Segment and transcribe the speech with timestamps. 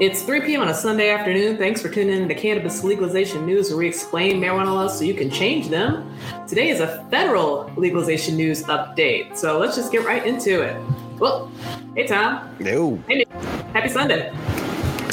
[0.00, 0.60] It's 3 p.m.
[0.60, 1.56] on a Sunday afternoon.
[1.56, 5.12] Thanks for tuning in to Cannabis Legalization News, where we explain marijuana laws so you
[5.12, 6.16] can change them.
[6.46, 10.80] Today is a federal legalization news update, so let's just get right into it.
[11.18, 11.50] Well,
[11.96, 12.48] hey Tom.
[12.60, 12.94] No.
[13.08, 13.28] Hey, Nick.
[13.72, 14.30] happy Sunday.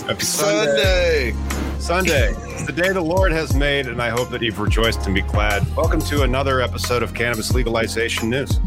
[0.06, 1.32] Happy Sunday.
[1.32, 1.65] Sunday.
[1.78, 5.22] It's the day the Lord has made, and I hope that you've rejoiced and be
[5.22, 5.64] glad.
[5.76, 8.60] Welcome to another episode of Cannabis Legalization News.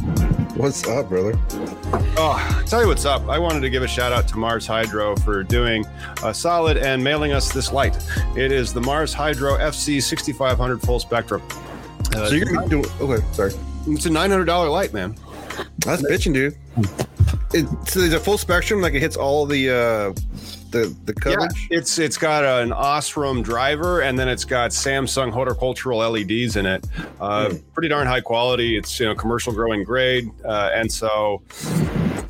[0.55, 1.33] What's up, brother?
[2.19, 3.27] Oh, tell you what's up.
[3.29, 5.87] I wanted to give a shout out to Mars Hydro for doing
[6.23, 7.97] a solid and mailing us this light.
[8.37, 11.43] It is the Mars Hydro FC 6500 full spectrum.
[12.15, 12.87] Uh, so you're gonna doing?
[13.01, 13.53] Okay, sorry.
[13.87, 15.17] it's a $900 light, man.
[15.79, 16.57] That's bitching, dude.
[17.55, 21.69] It, so there's a full spectrum, like it hits all the uh the the coverage.
[21.71, 26.67] Yeah, it's it's got an Osram driver, and then it's got Samsung horticultural LEDs in
[26.67, 26.85] it.
[27.21, 27.63] Uh, Mm.
[27.73, 28.77] Pretty darn high quality.
[28.77, 31.41] It's you know commercial growing grade, uh, and so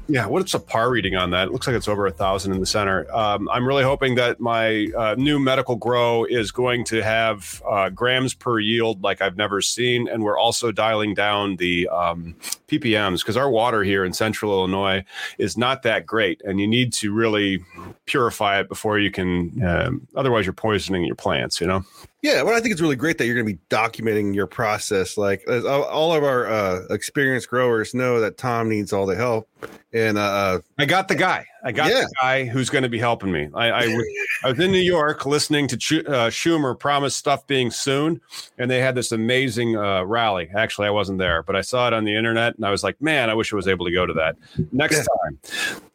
[0.09, 1.49] yeah, what's a par reading on that?
[1.49, 3.07] It looks like it's over a thousand in the center.
[3.15, 7.91] Um, I'm really hoping that my uh, new medical grow is going to have uh,
[7.91, 12.35] grams per yield like I've never seen, and we're also dialing down the um,
[12.69, 15.05] ppms because our water here in Central Illinois
[15.37, 17.63] is not that great, and you need to really
[18.07, 19.63] purify it before you can.
[19.63, 21.61] Um, otherwise, you're poisoning your plants.
[21.61, 21.85] You know.
[22.21, 25.17] Yeah, well, I think it's really great that you're going to be documenting your process.
[25.17, 29.49] Like all, all of our uh, experienced growers know that Tom needs all the help,
[29.93, 31.47] and uh, I got the guy.
[31.65, 32.01] I got Yeah.
[32.03, 33.49] the guy who's going to be helping me.
[33.55, 34.07] I, I, was,
[34.45, 38.21] I was in New York listening to Chu- uh, Schumer promise stuff being soon,
[38.59, 40.49] and they had this amazing uh, rally.
[40.57, 43.01] Actually, I wasn't there, but I saw it on the internet, and I was like,
[43.03, 44.37] man, I wish I was able to go to that
[44.73, 45.05] next Yeah.
[45.23, 45.39] time.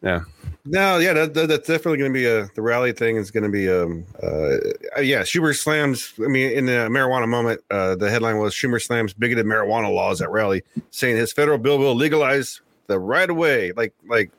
[0.01, 0.19] Yeah.
[0.65, 3.43] no, yeah, that, that- that's definitely going to be a the rally thing is going
[3.43, 6.13] to be um uh yeah Schumer slams.
[6.23, 10.21] I mean, in the marijuana moment, uh, the headline was Schumer slams bigoted marijuana laws
[10.21, 13.71] at rally, saying his federal bill will legalize the right away.
[13.73, 14.31] Like like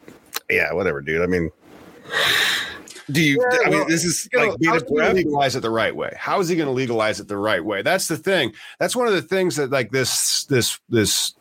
[0.51, 1.23] yeah, whatever, dude.
[1.23, 1.51] I mean.
[3.11, 3.39] Do you?
[3.39, 5.95] Yeah, I mean, well, this is like being how's a he legalize it the right
[5.95, 6.15] way?
[6.17, 7.83] How is he going to legalize it the right way?
[7.83, 8.55] That's the thing.
[8.79, 11.35] That's one of the things that like this this this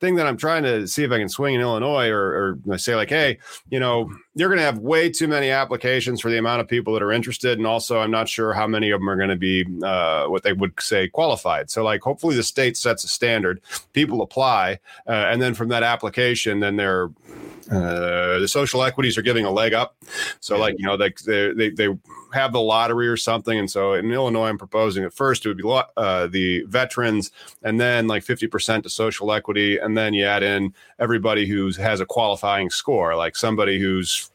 [0.00, 2.94] thing that I'm trying to see if I can swing in Illinois or, or say
[2.94, 3.38] like, hey,
[3.70, 6.92] you know, you're going to have way too many applications for the amount of people
[6.94, 9.36] that are interested, and also I'm not sure how many of them are going to
[9.36, 11.70] be uh, what they would say qualified.
[11.70, 13.60] So like, hopefully the state sets a standard,
[13.92, 17.10] people apply, uh, and then from that application, then they're
[17.70, 19.96] uh, the social equities are giving a leg up.
[20.40, 21.88] So like you know they they they, they
[22.36, 25.58] have the lottery or something, and so in Illinois, I'm proposing at first it would
[25.58, 27.30] be uh, the veterans,
[27.62, 31.70] and then like 50 percent to social equity, and then you add in everybody who
[31.72, 34.30] has a qualifying score, like somebody who's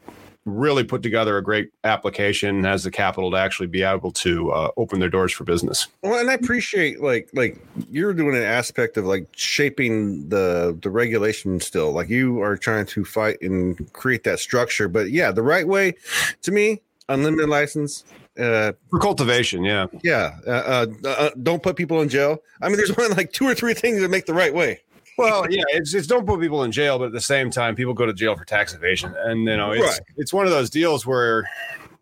[0.45, 4.51] really put together a great application and has the capital to actually be able to
[4.51, 5.87] uh, open their doors for business.
[6.01, 7.59] Well, and I appreciate like like
[7.89, 11.91] you're doing an aspect of like shaping the the regulation still.
[11.91, 14.87] Like you are trying to fight and create that structure.
[14.87, 15.93] But yeah, the right way
[16.41, 18.03] to me, unlimited license.
[18.39, 19.87] Uh, For cultivation, yeah.
[20.03, 22.39] yeah, uh, uh, uh, don't put people in jail.
[22.61, 24.81] I mean, there's only like two or three things that make the right way.
[25.17, 27.93] Well, yeah, it's, it's don't put people in jail, but at the same time, people
[27.93, 29.99] go to jail for tax evasion, and you know, it's Right.
[30.17, 31.47] it's one of those deals where,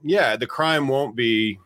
[0.03, 1.59] yeah, the crime won't be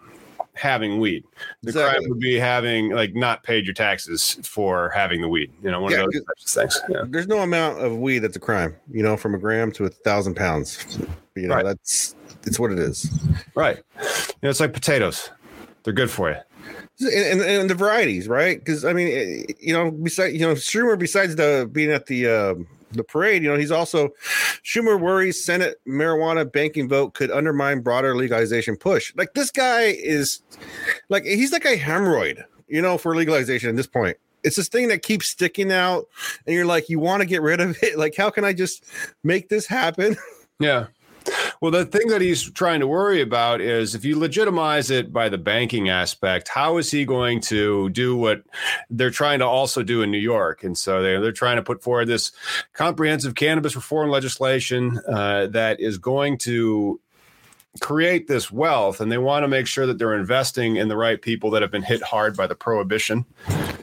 [0.55, 1.23] having weed.
[1.63, 1.99] The Exactly.
[1.99, 5.51] crime would be having like not paid your taxes for having the weed.
[5.63, 6.79] You know, one Yeah, of those types of things.
[6.89, 7.03] Yeah.
[7.07, 9.89] There's no amount of weed that's a crime, you know, from a gram to a
[9.89, 10.99] thousand pounds.
[11.35, 11.65] You know, Right.
[11.65, 12.15] that's
[12.45, 13.09] it's what it is.
[13.55, 13.77] Right.
[13.99, 14.03] You
[14.43, 15.31] know, it's like potatoes.
[15.83, 16.37] They're good for you.
[17.01, 18.59] And, and, and the varieties, right?
[18.59, 19.07] Because I mean,
[19.49, 22.53] eh, you know, besides you know, Schumer, besides the being at the uh,
[22.93, 24.09] the parade, you know, he's also
[24.63, 29.13] Schumer worries Senate marijuana banking vote could undermine broader legalization push.
[29.15, 30.41] Like this guy is,
[31.09, 34.17] like he's like a hemorrhoid, you know, for legalization at this point.
[34.43, 36.05] It's this thing that keeps sticking out,
[36.45, 37.97] and you're like, you want to get rid of it.
[38.03, 38.83] Like, how can I just
[39.23, 40.17] make this happen?
[40.59, 40.85] Yeah.
[41.61, 45.29] Well, the thing that he's trying to worry about is if you legitimize it by
[45.29, 48.43] the banking aspect, how is he going to do what
[48.89, 50.63] they're trying to also do in New York?
[50.63, 52.31] And so they're, they're trying to put forward this
[52.73, 56.99] comprehensive cannabis reform legislation uh, that is going to
[57.81, 61.21] create this wealth and they want to make sure that they're investing in the right
[61.21, 63.25] people that have been hit hard by the prohibition.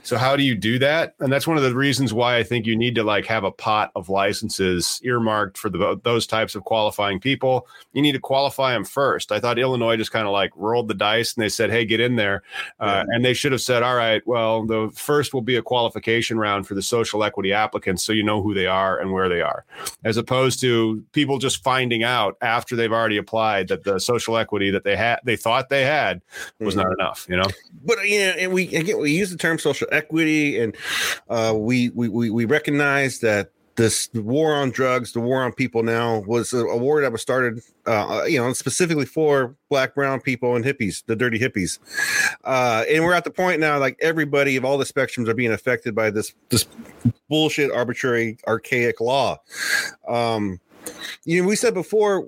[0.02, 1.14] So how do you do that?
[1.20, 3.50] And that's one of the reasons why I think you need to like have a
[3.50, 7.66] pot of licenses earmarked for the, those types of qualifying people.
[7.92, 9.32] You need to qualify them first.
[9.32, 12.00] I thought Illinois just kind of like rolled the dice and they said, "Hey, get
[12.00, 12.42] in there,"
[12.78, 16.38] uh, and they should have said, "All right, well, the first will be a qualification
[16.38, 19.42] round for the social equity applicants, so you know who they are and where they
[19.42, 19.64] are,"
[20.04, 24.70] as opposed to people just finding out after they've already applied that the social equity
[24.70, 26.20] that they had they thought they had
[26.58, 27.26] was not enough.
[27.28, 27.46] You know.
[27.84, 30.76] but you know, and we again we use the term social equity, and
[31.28, 35.82] uh, we, we we we recognize that this war on drugs, the war on people
[35.82, 40.20] now, was a, a war that was started, uh, you know, specifically for black, brown
[40.20, 41.78] people and hippies, the dirty hippies,
[42.44, 45.52] uh, and we're at the point now, like everybody of all the spectrums are being
[45.52, 46.66] affected by this this
[47.28, 49.38] bullshit, arbitrary, archaic law.
[50.06, 50.60] Um,
[51.24, 52.20] you know, we said before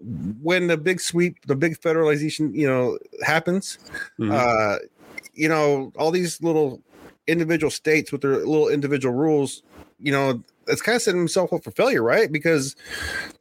[0.43, 3.79] when the big sweep, the big federalization, you know, happens,
[4.19, 4.33] Mhm.
[4.33, 4.79] uh,
[5.35, 6.81] you know, all these little
[7.27, 9.63] individual states with their little individual rules,
[9.99, 12.31] you know, it's kind of setting himself up for failure, right?
[12.31, 12.77] Because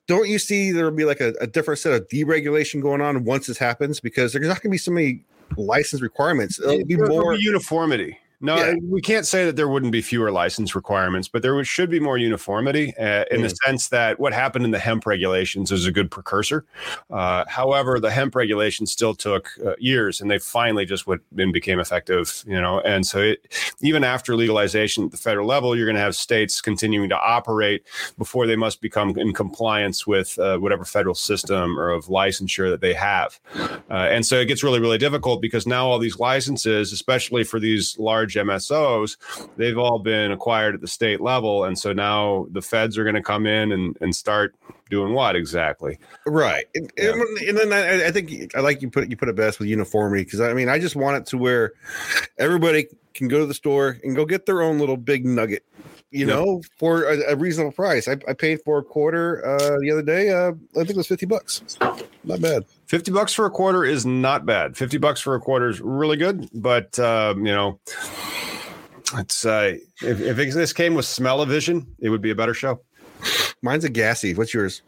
[0.07, 3.47] don't you see there'll be like a, a different set of deregulation going on once
[3.47, 3.99] this happens?
[3.99, 5.23] Because there's not going to be so many
[5.57, 6.59] license requirements.
[6.59, 7.33] It'll be more.
[7.37, 8.17] be uniformity.
[8.41, 8.73] No, Yeah.
[8.83, 12.17] we can't say that there wouldn't be fewer license requirements, but there should be more
[12.17, 13.57] uniformity uh, in the Mm.
[13.65, 16.65] sense that what happened in the hemp regulations is a good precursor.
[17.11, 21.53] Uh, however, the hemp regulations still took uh, years, and they finally just went and
[21.53, 22.43] became effective.
[22.47, 23.45] You know, and so it,
[23.81, 27.83] even after legalization at the federal level, you're going to have states continuing to operate
[28.17, 32.81] before they must become in compliance with uh, whatever federal system or of licensure that
[32.81, 33.39] they have.
[33.89, 37.59] Uh, and so it gets really, really difficult because now all these licenses, especially for
[37.59, 39.17] these large MSOs,
[39.57, 41.63] they've all been acquired at the state level.
[41.63, 44.55] And so now the feds are going to come in and, and start
[44.89, 45.97] doing what exactly?
[46.25, 47.13] Right, and, Yeah.
[47.47, 50.25] and then I, I think I like you put you put it best with uniformity
[50.25, 51.71] because I mean I just want it to where
[52.37, 55.63] everybody can go to the store and go get their own little big nugget,
[56.11, 56.35] you Yeah.
[56.35, 58.07] know, for a, a reasonable price.
[58.07, 60.29] I, I paid for a quarter uh, the other day.
[60.29, 61.61] Uh, I think it was fifty bucks.
[62.23, 62.65] Not bad.
[62.85, 64.77] 50 bucks for a quarter is not bad.
[64.77, 67.79] 50 bucks for a quarter is really good, but um, you know,
[69.17, 72.81] it's uh, if, if this came with smell-o-vision, it would be a better show.
[73.61, 74.33] Mine's a gassy.
[74.33, 74.81] What's yours?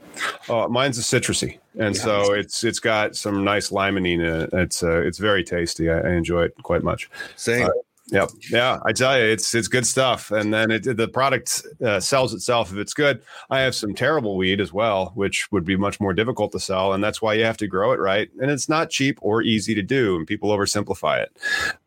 [0.50, 2.02] Oh, mine's a citrusy, and Yeah.
[2.02, 4.50] so it's it's got some nice limonene in it.
[4.54, 5.90] It's uh, it's very tasty.
[5.90, 7.10] I, I enjoy it quite much.
[7.36, 7.68] Same.
[8.14, 8.30] Yep.
[8.52, 10.30] Yeah, I tell you, it's it's good stuff.
[10.30, 13.24] And then it, the product uh, sells itself if it's good.
[13.50, 16.94] I have some terrible weed as well, which would be much more difficult to sell,
[16.94, 18.30] and that's why you have to grow it right.
[18.40, 21.36] And it's not cheap or easy to do, and people oversimplify it.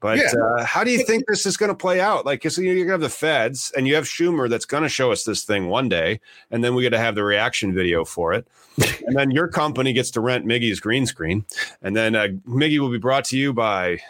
[0.00, 0.32] But Yeah.
[0.58, 2.26] uh, how do you think this is going to play out?
[2.26, 4.88] Like, so you're going to have the feds, and you have Schumer that's going to
[4.88, 8.04] show us this thing one day, and then we got to have the reaction video
[8.04, 8.48] for it.
[9.06, 11.44] and then your company gets to rent Miggy's green screen,
[11.82, 14.00] and then uh, Miggy will be brought to you by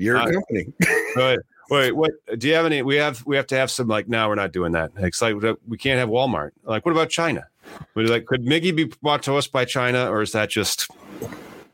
[0.00, 0.72] Your uh, company.
[1.16, 1.38] Wait,
[1.70, 2.12] wait, what?
[2.38, 2.80] Do you have any?
[2.82, 4.08] We have we have to have some like.
[4.08, 4.92] No, we're not doing that.
[4.96, 5.34] It's like
[5.68, 6.52] we can't have Walmart.
[6.64, 7.46] Like, what about China?
[7.94, 10.90] Would like could Miggy be brought to us by China, or is that just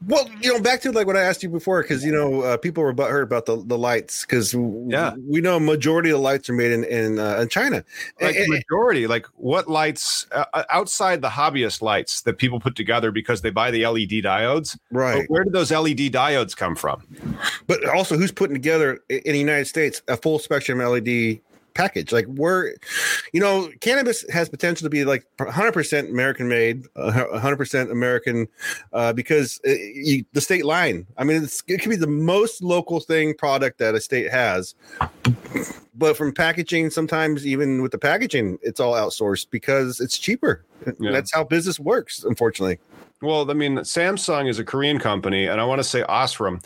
[0.07, 2.57] Well, you know, back to like what I asked you before, because you know, uh,
[2.59, 5.15] people were butthurt about the, the lights, because Yeah.
[5.27, 7.83] we know a majority of the lights are made in in, uh, in China.
[8.21, 9.07] like And- majority?
[9.07, 13.71] Like, what lights uh, outside the hobbyist lights that people put together because they buy
[13.71, 14.79] the LED diodes?
[14.91, 17.03] right, But where did those LED diodes come from?
[17.67, 21.41] but also who's putting together in the United States a full spectrum LED
[21.77, 22.13] package.
[22.13, 22.75] Like we're,
[23.33, 28.49] you know, cannabis has potential to be like 100% American made, uh, 100% American,
[28.93, 31.07] uh, because it, you, the state line.
[31.17, 34.75] I mean, it can be the most local thing product that a state has,
[35.95, 40.65] but from packaging, sometimes even with the packaging, it's all outsourced because it's cheaper.
[40.99, 41.13] Yeah.
[41.13, 42.79] That's how business works, unfortunately.
[43.23, 46.63] Well, I mean, Samsung is a Korean company, and I want to say Osram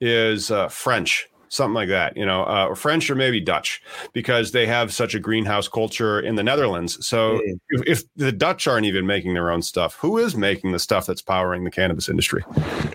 [0.00, 4.52] is uh, French something like that, you know, uh, or French or maybe Dutch, because
[4.52, 7.04] they have such a greenhouse culture in the Netherlands.
[7.06, 7.60] So mm.
[7.70, 11.06] if, if, the Dutch aren't even making their own stuff, who is making the stuff
[11.06, 12.44] that's powering the cannabis industry?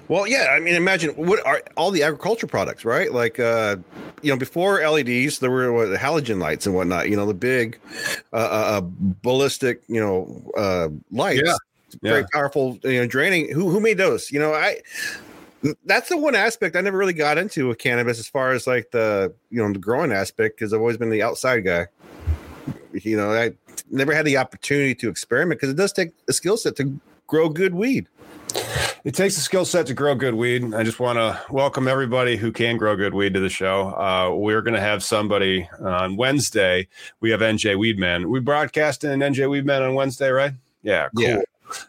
[0.07, 3.11] Well, yeah, I mean, imagine what are all the agriculture products, right?
[3.11, 3.77] Like, uh,
[4.21, 7.09] you know, before LEDs, there were what, halogen lights and whatnot.
[7.09, 7.79] You know, the big
[8.33, 11.43] uh, uh, uh ballistic, you know, uh, lights.
[11.45, 11.55] Yeah.
[12.01, 12.27] Very yeah.
[12.31, 13.51] powerful, you know, draining.
[13.51, 14.31] Who who made those?
[14.31, 14.77] You know, I
[15.85, 18.91] that's the one aspect I never really got into with cannabis as far as like
[18.91, 21.87] the you know the growing aspect because I've always been the outside guy.
[22.93, 23.53] You know, I
[23.89, 27.49] never had the opportunity to experiment because it does take a skill set to grow
[27.49, 28.07] good weed.
[29.03, 30.75] It takes a skill set to grow good weed.
[30.75, 33.89] I just want to welcome everybody who can grow good weed to the show.
[33.95, 36.87] Uh, we're going to have somebody on Wednesday.
[37.19, 38.25] We have NJ Weedman.
[38.27, 40.53] We broadcast in NJ Weedman on Wednesday, right?
[40.83, 41.23] Yeah, cool.
[41.23, 41.41] Yeah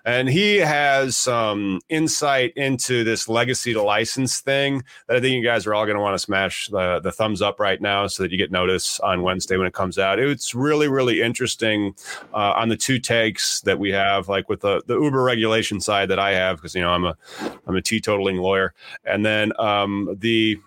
[0.05, 5.45] and he has some insight into this legacy to license thing that I think you
[5.45, 8.23] guys are all going to want to smash the, the thumbs up right now so
[8.23, 10.19] that you get notice on Wednesday when it comes out.
[10.19, 11.95] It's really, really interesting
[12.33, 16.09] uh, on the two takes that we have, like with the, the Uber regulation side
[16.11, 17.17] that I have, because, you know, I'm a,
[17.67, 18.75] I'm a teetotaling lawyer.
[19.05, 20.59] And then um, the,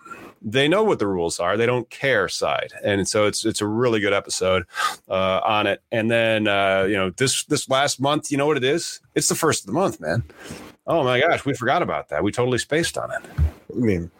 [0.42, 1.56] they know what the rules are.
[1.56, 4.64] They don't care side, and so it's it's a really good episode
[5.08, 5.82] uh, on it.
[5.90, 9.00] And then uh, you know this this last month, you know what it is?
[9.14, 10.24] It's the first of the month, man.
[10.86, 12.22] Oh my gosh, we forgot about that.
[12.22, 13.22] We totally spaced on it.
[13.38, 14.10] I mean,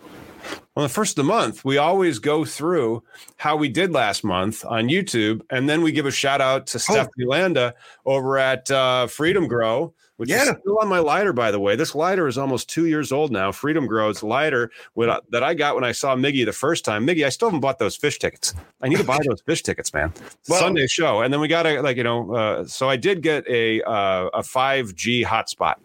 [0.77, 3.03] on the first of the month, we always go through
[3.37, 6.77] how we did last month on YouTube, and then we give a shout out to
[6.77, 6.81] oh.
[6.81, 10.43] Stephanie Landa over at uh, Freedom Grow which yeah.
[10.43, 11.77] is still on my lighter, by the way.
[11.77, 13.53] This lighter is almost two years old now.
[13.53, 17.07] Freedom Grows lighter that I got when I saw Miggy the first time.
[17.07, 18.55] Miggy, I still haven't bought those fish tickets.
[18.81, 20.13] I need to buy those fish tickets, man.
[20.49, 22.35] Well, Sunday show, and then we got to like you know.
[22.35, 25.77] Uh, so I did get a uh, a five G hotspot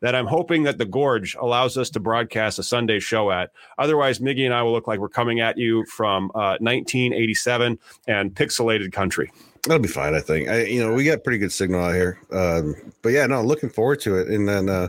[0.00, 3.50] that I'm hoping that the Gorge allows us to broadcast a Sunday show at.
[3.78, 8.34] Otherwise, Miggy and I will look like we're coming at you from uh, 1987 and
[8.34, 9.30] pixelated country.
[9.64, 10.48] That'll be fine, I think.
[10.48, 12.18] I, you know, we got pretty good signal out here.
[12.32, 14.26] Um, but yeah, no, looking forward to it.
[14.26, 14.88] And then, uh,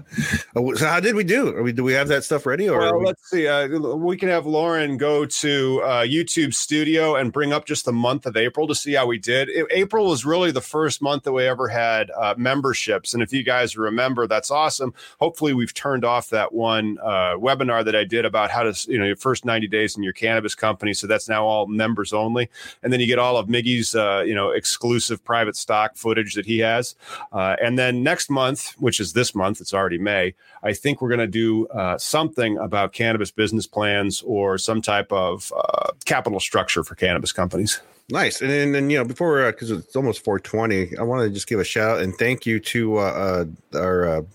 [0.56, 1.56] uh so how did we do?
[1.56, 2.68] Are we do we have that stuff ready?
[2.68, 3.06] Or well, we...
[3.06, 3.48] let's see.
[3.48, 7.94] Uh, we can have Lauren go to uh, YouTube Studio and bring up just the
[7.94, 9.48] month of April to see how we did.
[9.50, 13.32] It, April was really the first month that we ever had uh, memberships, and if
[13.32, 14.92] you guys remember, that's awesome.
[15.20, 18.98] Hopefully, we've turned off that one uh, webinar that I did about how to, you
[18.98, 20.96] know, your first ninety days in your cannabis company.
[20.96, 22.50] So that's now all members only,
[22.82, 23.94] and then you get all of Miggy's,
[24.27, 26.96] you know exclusive private stock footage that he has.
[27.34, 31.10] Uh, and then next month, which is this month, it's already May, I think we're
[31.10, 36.39] going to do uh, something about cannabis business plans or some type of uh, capital
[36.39, 37.82] structure for cannabis companies.
[38.10, 38.41] Nice.
[38.41, 41.48] And then, and, you know, before, because uh, it's almost 420, I want to just
[41.48, 44.25] give a shout and thank you to uh, uh, our,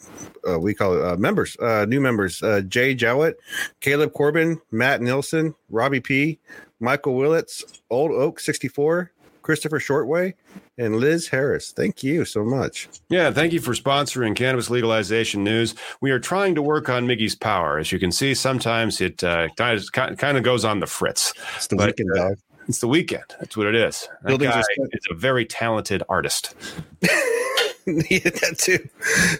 [0.47, 3.39] uh, we call it uh, members, uh, new members, uh, Jay Jowett,
[3.81, 6.39] Caleb Corbin, Matt Nilsson, Robbie P,
[6.81, 9.11] Michael Willits, Old Oak 64,
[9.49, 10.35] Christopher Shortway,
[10.77, 11.73] and Liz Harris.
[11.73, 12.87] Thank you so much.
[13.09, 15.75] Yeah, thank you for sponsoring cannabis legalization news.
[16.03, 17.79] We are trying to work on Miggy's power.
[17.79, 21.33] As you can see, sometimes it uh, kind, of, kind of goes on the fritz.
[21.57, 22.35] It's the but, weekend, uh.
[22.69, 23.25] It's the weekend.
[23.41, 24.07] That's what it is.
[24.25, 26.55] That guy is a very talented artist.
[27.01, 28.87] yeah, that too.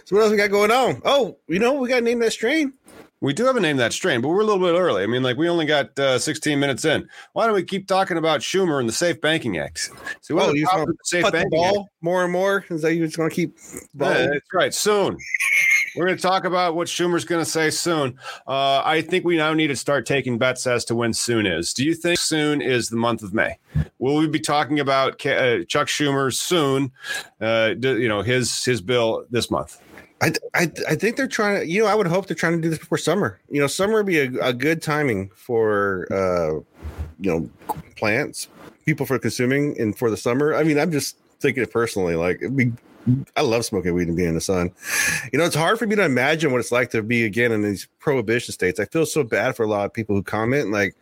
[0.05, 1.03] So what else we got going on?
[1.05, 2.73] Oh, you know, we got to name that strain.
[3.21, 5.03] We do have a name that strain, but we're a little bit early.
[5.03, 7.07] I mean, like we only got uh, 16 minutes in.
[7.33, 9.89] Why don't we keep talking about Schumer and the Safe Banking Act?
[10.21, 11.89] So, well, you want to Safe Banking ball Act?
[12.01, 12.65] more and more?
[12.69, 13.57] Is that you just going to keep?
[13.93, 14.73] Yeah, that's right.
[14.73, 15.17] Soon.
[15.95, 18.17] We're going to talk about what Schumer's going to say soon.
[18.47, 21.73] Uh, I think we now need to start taking bets as to when soon is.
[21.73, 23.57] Do you think soon is the month of May?
[23.97, 26.91] Will we be talking about uh, Chuck Schumer soon?
[27.41, 29.81] Uh, you know, his his bill this month.
[30.21, 32.61] I, I, I think they're trying to, you know, I would hope they're trying to
[32.61, 33.39] do this before summer.
[33.49, 36.59] You know, summer would be a, a good timing for, uh,
[37.19, 37.49] you know,
[37.95, 38.49] plants,
[38.85, 40.53] people for consuming and for the summer.
[40.53, 42.15] I mean, I'm just thinking it personally.
[42.15, 42.73] Like, it'd be
[43.35, 44.71] I love smoking weed and being in the sun.
[45.31, 47.61] You know, it's hard for me to imagine what it's like to be again in
[47.61, 48.79] these prohibition states.
[48.79, 50.71] I feel so bad for a lot of people who comment.
[50.71, 50.95] Like,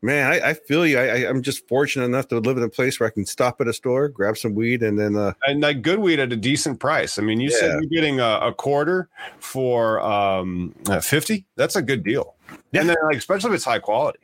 [0.00, 0.98] man, I, I feel you.
[0.98, 3.68] I, am just fortunate enough to live in a place where I can stop at
[3.68, 6.80] a store, grab some weed, and then uh, and like good weed at a decent
[6.80, 7.18] price.
[7.18, 7.58] I mean, you yeah.
[7.58, 9.08] said you're getting a, a quarter
[9.38, 11.46] for um, fifty.
[11.56, 12.34] That's a good deal.
[12.80, 14.18] And then like especially if it's high quality.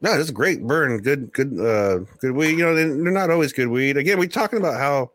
[0.00, 0.98] No, it's is great burn.
[0.98, 2.58] Good, good, uh, good weed.
[2.58, 3.96] You know, they, they're not always good weed.
[3.96, 5.10] Again, we're talking about how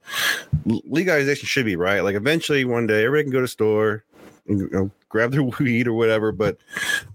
[0.65, 2.01] legalization should be, right?
[2.01, 4.03] Like eventually one day everybody can go to store
[4.47, 6.57] and you know, grab their weed or whatever, but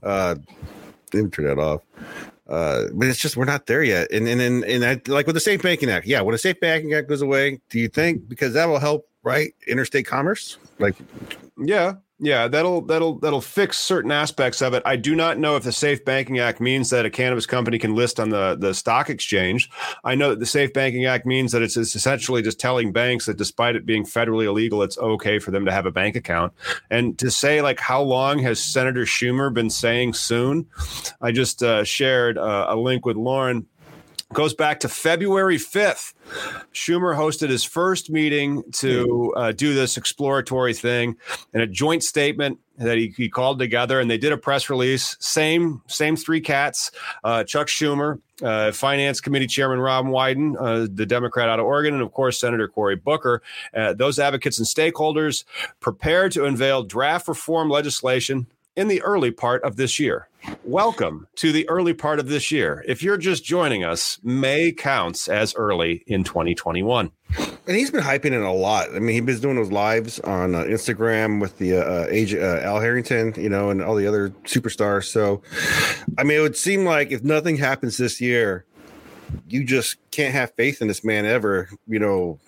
[0.02, 0.36] uh
[1.12, 1.82] let me turn that off.
[2.48, 4.10] Uh, but it's just we're not there yet.
[4.12, 6.60] And and and, and I, like with the Safe Banking Act, yeah, when the Safe
[6.60, 10.58] Banking Act goes away, do you think because that will help right interstate commerce?
[10.78, 10.94] Like
[11.56, 14.83] Yeah, yeah, that'll that'll that'll fix certain aspects of it.
[14.87, 17.97] I do not know if the Safe Banking Act means that a cannabis company can
[17.97, 19.68] list on the the stock exchange.
[20.04, 23.26] I know that the Safe Banking Act means that it's, it's essentially just telling banks
[23.26, 26.52] that despite it being federally illegal, it's okay for them to have a bank account.
[26.88, 30.66] And to say like how long has Senator Schumer been saying soon?
[31.21, 33.66] I just uh, shared uh, a link with Lauren
[34.32, 36.14] goes back to February 5th.
[36.72, 41.16] Schumer hosted his first meeting to uh, do this exploratory thing
[41.52, 45.16] in a joint statement that he, he, called together and they did a press release
[45.20, 46.90] same same three cats
[47.22, 51.94] uh, chuck schumer uh, finance committee chairman ron wyden uh, the democrat out of oregon
[51.94, 53.42] and of course senator cory booker
[53.76, 55.44] uh, those advocates and stakeholders
[55.78, 60.28] prepared to unveil draft reform legislation in the early part of this year.
[60.64, 62.84] Welcome to the early part of this year.
[62.86, 67.10] If you're just joining us, May counts as early in 2021.
[67.66, 68.94] And he's been hyping it a lot.
[68.94, 72.60] I mean, he's been doing those lives on uh, Instagram with the uh, age uh,
[72.62, 75.04] Al Harrington, you know, and all the other superstars.
[75.04, 75.42] So,
[76.18, 78.66] I mean, it would seem like if nothing happens this year,
[79.48, 81.68] you just can't have faith in this man ever.
[81.86, 82.38] You know,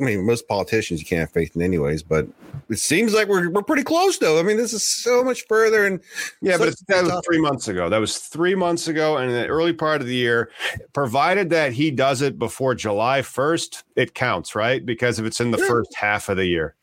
[0.00, 2.02] I mean, most politicians you can't have faith in, anyways.
[2.02, 2.26] But
[2.68, 4.38] it seems like we're we're pretty close, though.
[4.38, 5.86] I mean, this is so much further.
[5.86, 6.00] And
[6.40, 7.88] yeah, but that was three months ago.
[7.88, 10.50] That was three months ago, and in the early part of the year,
[10.92, 14.84] provided that he does it before July first, it counts, right?
[14.84, 15.68] Because if it's in the yeah.
[15.68, 16.74] first half of the year.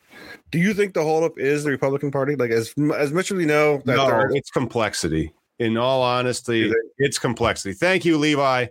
[0.51, 2.36] Do you think the holdup is the Republican Party?
[2.36, 5.33] Like as as much as we know, that no, it's complexity.
[5.59, 7.74] In all honesty, it's complexity.
[7.74, 8.67] Thank you, Levi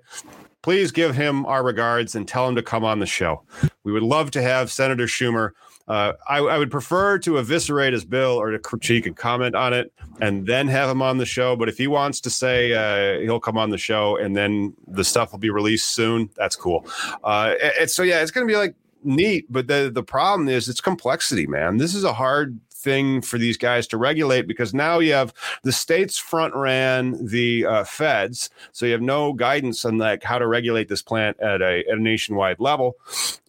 [0.67, 3.41] please give him our regards and tell him to come on the show.
[3.85, 5.53] We would love to have Senator Schumer.
[5.87, 9.73] Uh, I, I, would prefer to eviscerate his bill or to critique and comment on
[9.73, 11.55] it and then have him on the show.
[11.55, 15.05] But if he wants to say uh, he'll come on the show and then the
[15.05, 16.85] stuff will be released soon, that's cool.
[17.23, 19.47] Uh, and so, yeah, it's going to be like neat.
[19.49, 21.77] But the, the problem is it's complexity, man.
[21.77, 25.73] This is a hard thing for these guys to regulate because now you have the
[25.73, 30.47] states front ran the uh, feds, so you have no guidance on like how to
[30.47, 32.95] regulate this plant at a, at a nationwide level,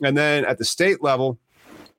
[0.01, 1.37] and then at the state level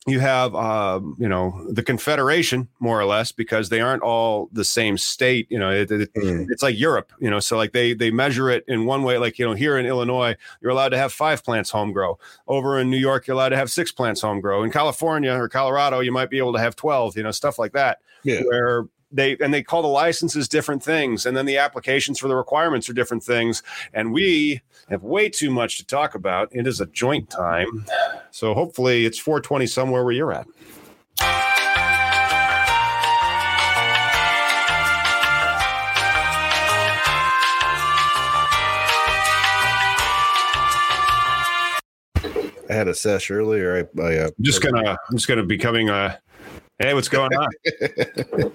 [0.09, 4.65] you have um, you know the confederation more or less because they aren't all the
[4.65, 6.47] same state you know it, it, mm.
[6.51, 9.39] it's like europe you know so like they they measure it in one way like
[9.39, 12.91] you know here in illinois you're allowed to have five plants home grow over in
[12.91, 16.13] new york you're allowed to have six plants home grow in california or colorado you
[16.13, 18.41] might be able to have 12 you know stuff like that yeah.
[18.43, 22.37] where they and they call the licenses different things and then the applications for the
[22.37, 23.63] requirements are different things
[23.95, 26.49] and we have way too much to talk about.
[26.53, 27.87] It is a joint time.
[28.31, 30.47] So hopefully it's 420 somewhere where you're at.
[42.71, 43.89] I had a sesh earlier.
[43.99, 46.21] I, I uh, I'm just gonna, I'm just gonna becoming a
[46.81, 47.51] Hey, what's going on?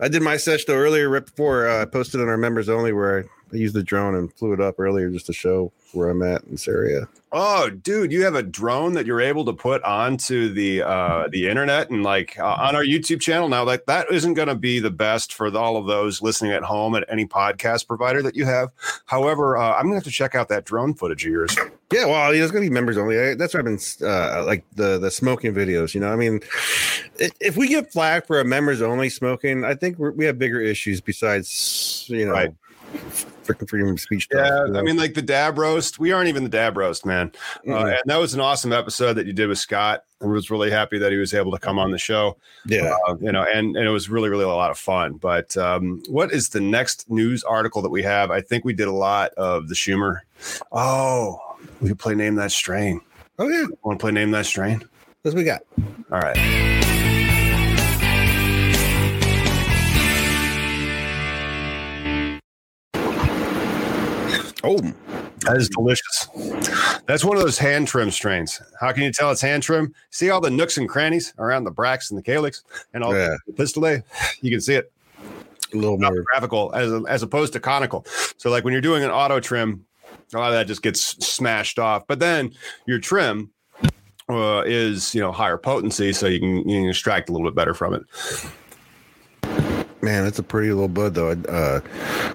[0.00, 2.92] I did my sesh though earlier, right before uh, I posted on our members only,
[2.92, 6.10] where I, I used the drone and flew it up earlier just to show where
[6.10, 7.08] I'm at in this area.
[7.30, 11.48] Oh, dude, you have a drone that you're able to put onto the uh, the
[11.48, 13.64] internet and like uh, on our YouTube channel now.
[13.64, 16.94] Like that isn't going to be the best for all of those listening at home
[16.94, 18.70] at any podcast provider that you have.
[19.06, 21.56] However, uh, I'm gonna have to check out that drone footage of yours.
[21.92, 23.34] Yeah, well, it's gonna be members only.
[23.34, 25.94] That's what I've been uh, like the the smoking videos.
[25.94, 26.40] You know, I mean,
[27.18, 31.00] if we get flagged for a members only smoking, I think we have bigger issues
[31.00, 32.32] besides you know.
[32.32, 32.54] Right
[33.48, 34.24] freaking freedom of speech.
[34.24, 34.78] Stuff, yeah, you know?
[34.78, 35.98] I mean, like the dab roast.
[35.98, 37.30] We aren't even the dab roast, man.
[37.30, 37.72] Mm-hmm.
[37.72, 40.04] Uh, and that was an awesome episode that you did with Scott.
[40.20, 42.36] I was really happy that he was able to come on the show.
[42.66, 45.14] Yeah, uh, you know, and and it was really really a lot of fun.
[45.14, 48.30] But um, what is the next news article that we have?
[48.30, 50.20] I think we did a lot of the Schumer.
[50.72, 51.40] Oh,
[51.80, 53.00] we could play name that strain.
[53.38, 54.82] Oh yeah, want to play name that strain?
[55.22, 55.62] What we got?
[56.10, 56.87] All right.
[64.68, 64.76] Oh,
[65.46, 66.28] that is delicious.
[67.06, 68.60] That's one of those hand trim strains.
[68.78, 69.94] How can you tell it's hand trim?
[70.10, 73.34] See all the nooks and crannies around the bracts and the calyx and all yeah.
[73.46, 74.02] the pistolae?
[74.42, 74.92] You can see it.
[75.72, 78.04] A little more graphical as, as opposed to conical.
[78.36, 79.86] So, like when you're doing an auto trim,
[80.34, 82.06] a lot of that just gets smashed off.
[82.06, 82.52] But then
[82.86, 83.50] your trim
[84.28, 87.54] uh, is, you know, higher potency, so you can, you can extract a little bit
[87.54, 88.02] better from it.
[90.00, 91.30] Man, that's a pretty little bud though.
[91.30, 91.80] Uh,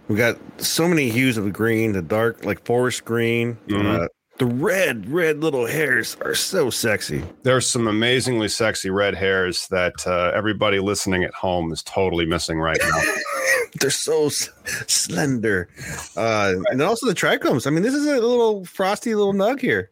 [0.07, 3.57] we got so many hues of green, the dark, like forest green.
[3.67, 4.03] Mhm.
[4.03, 4.07] Uh,
[4.39, 7.23] the red, red little hairs are so sexy.
[7.43, 12.59] There's some amazingly sexy red hairs that uh, everybody listening at home is totally missing
[12.59, 13.01] right now.
[13.79, 14.49] They're so s-
[14.87, 15.69] slender.
[16.15, 17.67] Uh, and then also the trichomes.
[17.67, 19.89] I mean, this is a little frosty little nug here.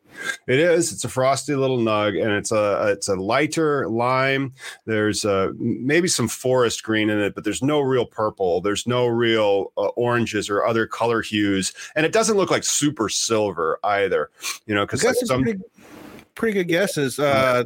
[0.47, 0.91] It is.
[0.91, 4.53] It's a frosty little nug, and it's a it's a lighter lime.
[4.85, 8.61] There's a, maybe some forest green in it, but there's no real purple.
[8.61, 13.09] There's no real uh, oranges or other color hues, and it doesn't look like super
[13.09, 14.29] silver either.
[14.65, 15.59] You know, because like some some pretty,
[16.35, 17.17] pretty good guesses.
[17.17, 17.63] Uh,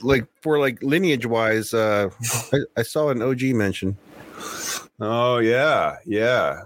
[0.00, 2.08] like for like lineage wise, uh,
[2.52, 3.96] I, I saw an OG mention.
[5.00, 6.62] Oh yeah, yeah.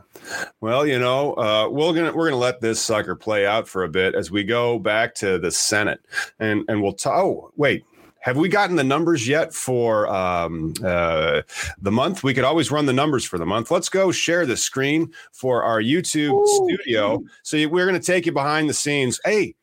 [0.60, 3.88] Well, you know, uh, we're gonna we're gonna let this sucker play out for a
[3.88, 6.00] bit as we go back to the Senate,
[6.38, 6.92] and and we'll.
[6.92, 7.84] T- oh wait,
[8.20, 11.42] have we gotten the numbers yet for um, uh,
[11.80, 12.24] the month?
[12.24, 13.70] We could always run the numbers for the month.
[13.70, 17.22] Let's go share the screen for our YouTube studio.
[17.42, 19.20] So we're gonna take you behind the scenes.
[19.24, 19.54] Hey.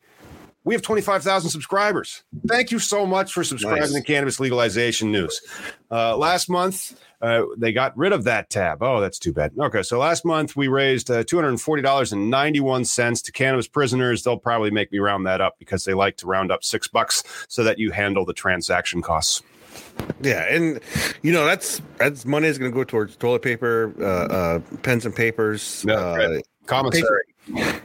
[0.65, 2.23] We have 25,000 subscribers.
[2.47, 3.93] Thank you so much for subscribing Nice.
[3.95, 5.41] to Cannabis Legalization News.
[5.91, 8.83] Uh, last month, uh, they got rid of that tab.
[8.83, 9.53] Oh, that's too bad.
[9.57, 14.23] Okay, so last month we raised uh, $240.91 to cannabis prisoners.
[14.23, 17.23] They'll probably make me round that up because they like to round up six bucks
[17.47, 19.41] so that you handle the transaction costs.
[20.21, 20.79] Yeah, and
[21.21, 25.05] you know that's that's money is going to go towards toilet paper, uh, uh, pens
[25.05, 25.83] and papers.
[25.87, 26.47] Yeah, uh, right.
[26.65, 27.23] Commissary.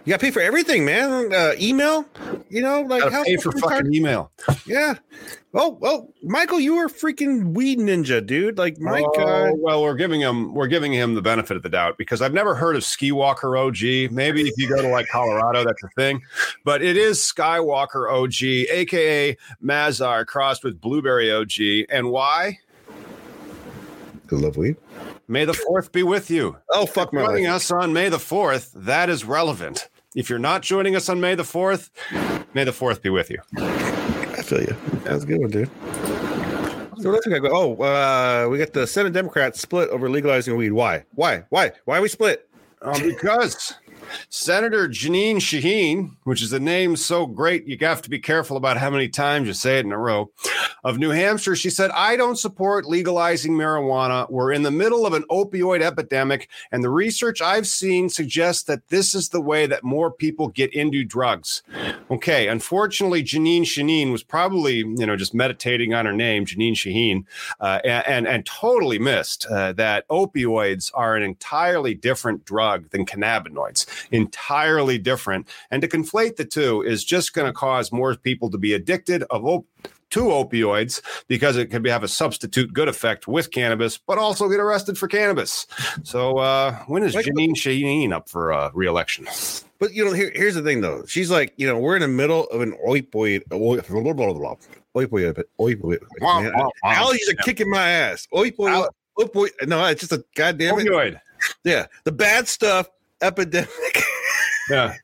[0.08, 1.34] You got to pay for everything, man.
[1.34, 2.02] Uh, email,
[2.48, 4.32] you know, like Gotta how pay for fucking email.
[4.64, 4.94] yeah.
[5.52, 8.56] Oh, oh, Michael, you were a freaking weed ninja, dude.
[8.56, 9.52] Like my Oh, god.
[9.58, 12.54] well, we're giving him we're giving him the benefit of the doubt because I've never
[12.54, 13.82] heard of Ski Walker OG.
[14.10, 16.22] Maybe if you go to like Colorado, that's a thing,
[16.64, 21.86] but it is Skywalker OG, aka Mazar, crossed with Blueberry OG.
[21.90, 22.58] And why?
[24.32, 24.76] I love weed.
[25.28, 26.56] May the fourth be with you.
[26.70, 29.90] Oh fuck my Joining us on May the fourth, that is relevant.
[30.14, 31.90] If you're not joining us on May the fourth,
[32.54, 33.38] May the fourth be with you.
[33.58, 34.74] I feel you.
[35.04, 35.70] That's a good one, dude.
[37.00, 37.42] So what else we got?
[37.42, 40.72] go- Oh, uh, we got the Senate Democrats split over legalizing weed.
[40.72, 41.04] Why?
[41.14, 41.44] Why?
[41.50, 41.72] Why?
[41.84, 42.48] Why are we split?
[42.82, 43.74] Um, because
[44.28, 48.76] Senator Janine Shaheen, which is a name so great you have to be careful about
[48.76, 50.30] how many times you say it in a row,
[50.84, 54.30] of New Hampshire, she said, I don't support legalizing marijuana.
[54.30, 58.88] We're in the middle of an opioid epidemic, and the research I've seen suggests that
[58.88, 61.62] this is the way that more people get into drugs.
[62.10, 67.24] Okay, unfortunately, Janine Shaheen was probably, you know, just meditating on her name, Janine Shaheen,
[67.60, 73.04] uh, and, and and totally missed uh, that opioids are an entirely different drug than
[73.04, 75.48] cannabinoids, entirely different.
[75.70, 79.22] And to conflate the two is just going to cause more people to be addicted
[79.30, 79.66] of op-
[80.10, 84.48] to opioids because it can be, have a substitute good effect with cannabis, but also
[84.48, 85.66] get arrested for cannabis.
[86.02, 89.26] So uh, when is Like- Janine Shaheen up for uh, reelection?
[89.78, 91.04] But you know, here, here's the thing, though.
[91.06, 94.32] She's like, you know, we're in the middle of an opioid, oi- blah, blah, blah,
[94.32, 94.54] blah,
[94.96, 95.98] opioid, opioid.
[96.20, 96.52] Man,
[96.84, 98.26] allergies are kicking my ass.
[98.32, 99.68] Opioid, opioid.
[99.68, 100.86] No, it's just a goddamn it.
[100.86, 101.20] Opioid.
[101.62, 102.88] Yeah, the bad stuff
[103.22, 103.68] epidemic.
[104.70, 104.96] Yeah.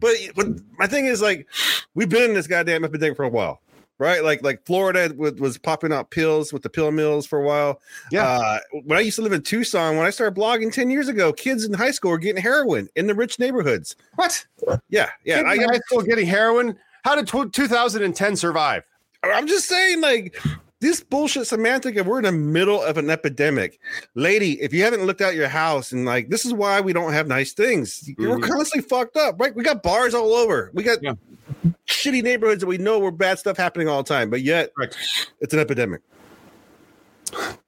[0.00, 0.48] but but
[0.80, 1.46] my thing is like,
[1.94, 3.60] we've been in this goddamn epidemic for a while.
[3.98, 7.44] Right, like like Florida was, was popping out pills with the pill mills for a
[7.46, 7.80] while.
[8.10, 8.26] Yeah.
[8.26, 11.32] Uh, when I used to live in Tucson, when I started blogging ten years ago,
[11.32, 13.94] kids in high school were getting heroin in the rich neighborhoods.
[14.16, 14.44] What?
[14.90, 15.36] Yeah, yeah.
[15.36, 16.76] Kids I in high school getting heroin.
[17.04, 18.82] How did tw 2010 survive?
[19.22, 20.36] I'm just saying, like,
[20.80, 23.78] this bullshit semantic of we're in the middle of an epidemic.
[24.14, 27.12] Lady, if you haven't looked out your house and like, this is why we don't
[27.12, 28.08] have nice things.
[28.18, 28.42] We're Mhm.
[28.42, 29.54] constantly fucked up, right?
[29.54, 30.70] We got bars all over.
[30.74, 31.14] We got Yeah.
[31.88, 34.96] shitty neighborhoods that we know where bad stuff happening all the time, but yet Correct.
[35.40, 36.02] it's an epidemic.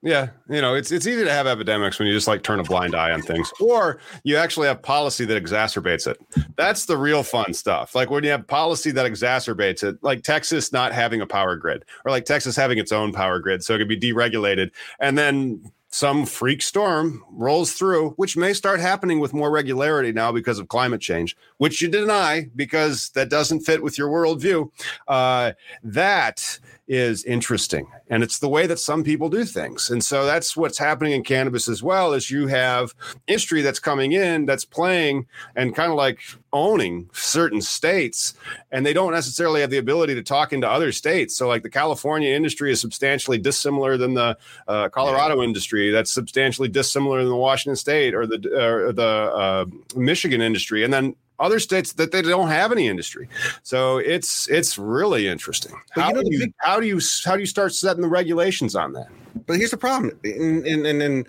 [0.02, 2.62] Yeah, you know, it's it's easy to have epidemics when you just like turn a
[2.62, 6.18] blind eye on things, or you actually have policy that exacerbates it.
[6.56, 7.94] That's the real fun stuff.
[7.94, 11.84] Like when you have policy that exacerbates it, like Texas not having a power grid,
[12.04, 15.60] or like Texas having its own power grid, so it could be deregulated, and then
[15.90, 20.68] some freak storm rolls through, which may start happening with more regularity now because of
[20.68, 24.70] climate change, which you deny because that doesn't fit with your worldview.
[25.08, 29.90] Uh, that is interesting and it's the way that some people do things.
[29.90, 32.94] And so that's what's happening in cannabis as well is you have
[33.26, 36.20] industry that's coming in that's playing and kind of like
[36.52, 38.34] owning certain states
[38.72, 41.36] and they don't necessarily have the ability to talk into other states.
[41.36, 45.90] So like the california industry is substantially dissimilar than the uh, colorado industry.
[45.90, 50.84] That's substantially dissimilar than the washington state or the or the uh, michigan industry.
[50.84, 53.28] And then other states that they don't have any industry.
[53.62, 55.74] So it's it's really interesting.
[55.94, 58.02] But How you know, do you big- how do you how do you start setting
[58.02, 59.08] the regulations on that?
[59.46, 61.26] But here's the problem, and and and,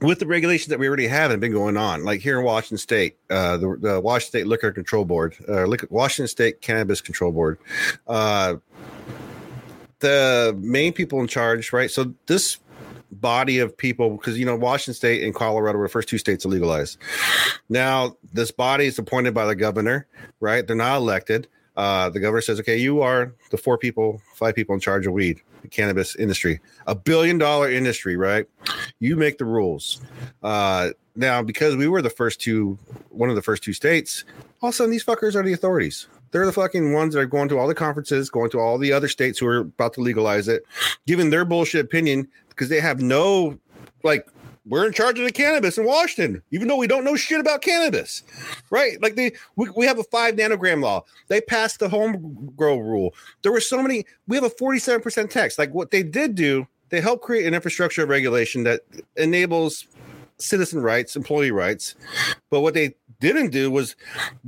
[0.00, 2.76] with the regulations that we already have and been going on, like here in Washington
[2.76, 7.32] State, uh, the, the Washington State Liquor Control Board, uh, Liquor, Washington State Cannabis Control
[7.32, 7.58] Board,
[8.06, 8.56] uh,
[10.00, 11.90] the main people in charge, right?
[11.90, 12.58] So this
[13.12, 16.42] body of people, because you know Washington State and Colorado were the first two states
[16.42, 16.98] to legalize.
[17.68, 20.06] Now this body is appointed by the governor,
[20.40, 20.66] right?
[20.66, 21.48] They're not elected.
[21.76, 25.12] Uh, the governor says, okay, you are the four people, five people in charge of
[25.12, 28.46] weed, the cannabis industry, a billion dollar industry, right?
[28.98, 30.00] You make the rules.
[30.42, 32.78] Uh, now, because we were the first two,
[33.10, 34.24] one of the first two states,
[34.62, 36.08] all of a sudden these fuckers are the authorities.
[36.30, 38.92] They're the fucking ones that are going to all the conferences, going to all the
[38.92, 40.64] other states who are about to legalize it,
[41.06, 43.58] giving their bullshit opinion because they have no
[44.02, 44.26] like
[44.68, 47.62] we're in charge of the cannabis in Washington, even though we don't know shit about
[47.62, 48.24] cannabis,
[48.70, 49.00] right?
[49.00, 51.04] Like they, we, we have a five nanogram law.
[51.28, 53.14] They passed the home grow rule.
[53.42, 54.04] There were so many.
[54.26, 55.56] We have a forty-seven percent tax.
[55.56, 58.80] Like what they did do, they helped create an infrastructure of regulation that
[59.16, 59.86] enables
[60.38, 61.94] citizen rights, employee rights.
[62.50, 63.94] But what they didn't do was,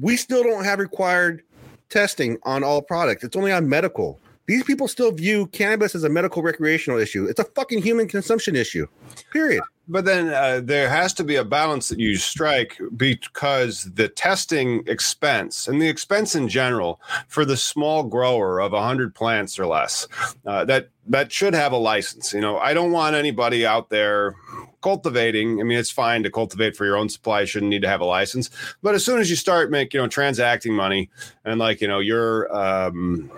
[0.00, 1.42] we still don't have required
[1.90, 3.22] testing on all products.
[3.22, 4.18] It's only on medical.
[4.48, 7.26] These people still view cannabis as a medical recreational issue.
[7.26, 8.86] It's a fucking human consumption issue.
[9.30, 9.62] Period.
[9.88, 14.82] But then uh, there has to be a balance that you strike because the testing
[14.86, 20.08] expense and the expense in general for the small grower of 100 plants or less
[20.46, 22.32] uh, that that should have a license.
[22.32, 24.34] You know, I don't want anybody out there
[24.80, 25.60] cultivating.
[25.60, 27.40] I mean, it's fine to cultivate for your own supply.
[27.40, 28.50] You shouldn't need to have a license.
[28.82, 31.10] But as soon as you start make you know transacting money
[31.44, 33.30] and like you know you're um,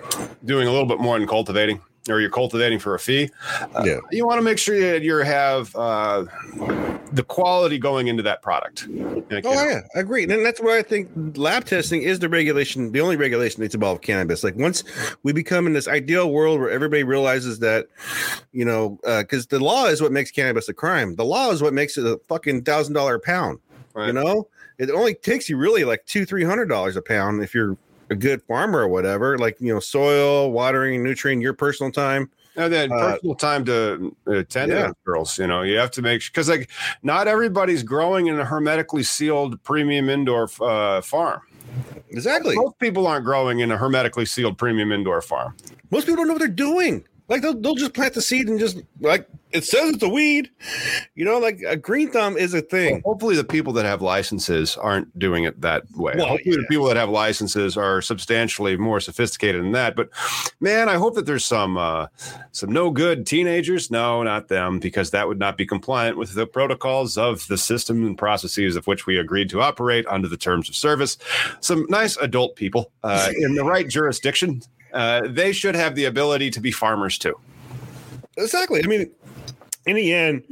[0.44, 3.30] doing a little bit more than cultivating or you're cultivating for a fee,
[3.74, 3.98] uh, yeah.
[4.10, 6.24] you want to make sure that you have uh,
[7.12, 8.88] the quality going into that product.
[9.30, 10.22] Like, oh, yeah, I agree.
[10.22, 14.02] And that's why I think lab testing is the regulation, the only regulation that's involved
[14.02, 14.42] cannabis.
[14.42, 14.82] Like once
[15.22, 17.86] we become in this ideal world where everybody realizes that,
[18.52, 21.16] you know, because uh, the law is what makes cannabis a crime.
[21.16, 23.58] The law is what makes it a fucking thousand dollar a pound.
[23.92, 24.06] Right.
[24.06, 27.54] You know, it only takes you really like two, three hundred dollars a pound if
[27.54, 27.76] you're
[28.11, 32.31] a good farmer or whatever, like you know, soil, watering, nutrient, your personal time.
[32.57, 34.88] And then uh, personal time to attend yeah.
[34.88, 35.38] to girls.
[35.38, 36.68] You know, you have to make because like
[37.03, 41.40] not everybody's growing in a hermetically sealed premium indoor uh, farm.
[42.11, 42.57] Exactly.
[42.57, 45.55] Most people aren't growing in a hermetically sealed premium indoor farm.
[45.90, 47.07] Most people don't know what they're doing.
[47.31, 50.51] Like they'll, they'll just plant the seed and just like it says it's a weed.
[51.14, 52.95] You know, like a green thumb is a thing.
[52.95, 56.14] Well, hopefully, the people that have licenses aren't doing it that way.
[56.16, 56.62] Well, hopefully, yeah.
[56.62, 59.95] the people that have licenses are substantially more sophisticated than that.
[59.95, 60.11] But
[60.59, 62.07] man, I hope that there's some uh,
[62.51, 63.93] some no good teenagers.
[63.93, 68.05] No, not them, because that would not be compliant with the protocols of the system
[68.05, 71.16] and processes of which we agreed to operate under the terms of service.
[71.61, 76.50] Some nice adult people uh, in the right jurisdiction uh, they should have the ability
[76.50, 77.38] to be farmers too.
[78.37, 78.83] Exactly.
[78.83, 79.11] I mean,
[79.87, 80.44] in the end,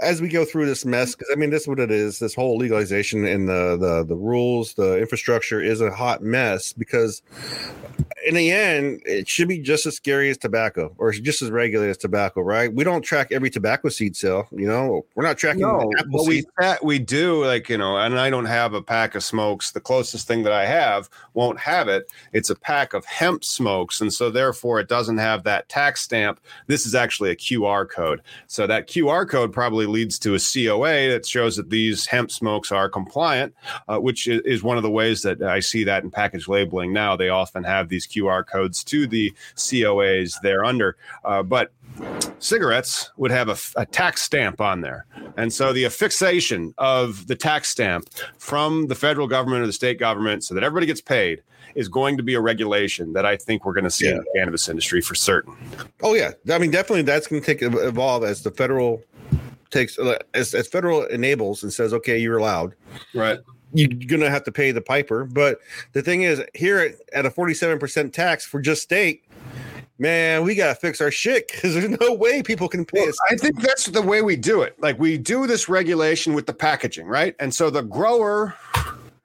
[0.00, 2.18] as we go through this mess, because I mean, this is what it is.
[2.18, 7.22] This whole legalization and the the the rules, the infrastructure is a hot mess because
[8.28, 11.92] in the end, it should be just as scary as tobacco or just as regulated
[11.92, 12.70] as tobacco, right?
[12.70, 14.46] We don't track every tobacco seed sale.
[14.52, 15.62] You know, we're not tracking.
[15.62, 16.44] No, but we
[16.82, 19.70] we do like you know, and I don't have a pack of smokes.
[19.70, 22.06] The closest thing that I have won't have it.
[22.34, 26.38] It's a pack of hemp smokes, and so therefore it doesn't have that tax stamp.
[26.66, 28.20] This is actually a QR code.
[28.46, 32.70] So that QR code probably leads to a COA that shows that these hemp smokes
[32.72, 33.54] are compliant,
[33.88, 37.16] uh, which is one of the ways that I see that in package labeling now.
[37.16, 40.96] They often have these QR codes to the COAs they're under.
[41.24, 41.72] Uh, but
[42.38, 45.06] cigarettes would have a, a, tax stamp on there.
[45.36, 49.98] And so the affixation of the tax stamp from the federal government or the state
[49.98, 51.42] government so that everybody gets paid
[51.74, 54.12] is going to be a regulation that I think we're going to see yeah.
[54.12, 55.56] in the cannabis industry for certain.
[56.02, 56.32] Oh yeah.
[56.50, 59.02] I mean definitely that's going to take evolve as the federal
[59.70, 59.98] takes
[60.34, 62.74] as, as federal enables and says okay you're allowed.
[63.14, 63.38] Right
[63.72, 65.24] you're gonna have to pay the piper.
[65.24, 65.60] But
[65.92, 69.24] the thing is, here at, at a 47% tax for just state,
[69.98, 73.18] man, we gotta fix our shit because there's no way people can pay well, us.
[73.30, 74.80] I think that's the way we do it.
[74.80, 77.34] Like we do this regulation with the packaging, right?
[77.38, 78.54] And so the grower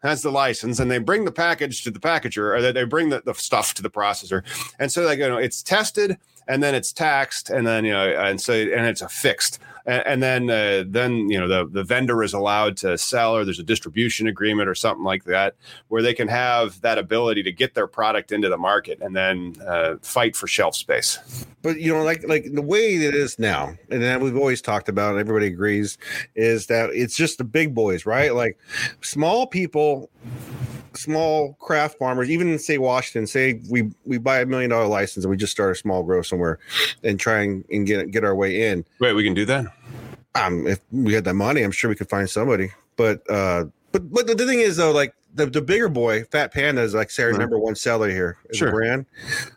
[0.04, 3.22] has the license and they bring the package to the packager or they bring the,
[3.26, 4.44] the stuff to the processor.
[4.80, 8.10] And so like you know it's tested and then it's taxed and then you know
[8.10, 11.84] and so and it's a fixed and, and then uh, then you know the the
[11.84, 15.56] vendor is allowed to sell or there's a distribution agreement or something like that
[15.88, 19.56] where they can have that ability to get their product into the market and then
[19.68, 21.46] uh, fight for shelf space.
[21.62, 24.90] But you know like like the way it is now and that we've always talked
[24.90, 25.98] about everybody agrees
[26.36, 28.34] is that it's just the big boys right?
[28.34, 28.58] Like
[29.02, 30.10] small people
[30.96, 35.26] small craft farmers, even in say Washington, say we we buy a million dollar license
[35.26, 36.60] and we just start a small grow somewhere
[37.04, 38.86] and try and, and get get our way in.
[39.00, 39.66] Wait, we can do that.
[40.36, 42.72] Um, if we had that money, I'm sure we could find somebody.
[42.96, 46.82] But uh, but but the thing is though, like the, the bigger boy, Fat Panda
[46.82, 48.38] is like Sarah's number one seller here.
[48.54, 48.72] Sure.
[48.72, 49.06] brand.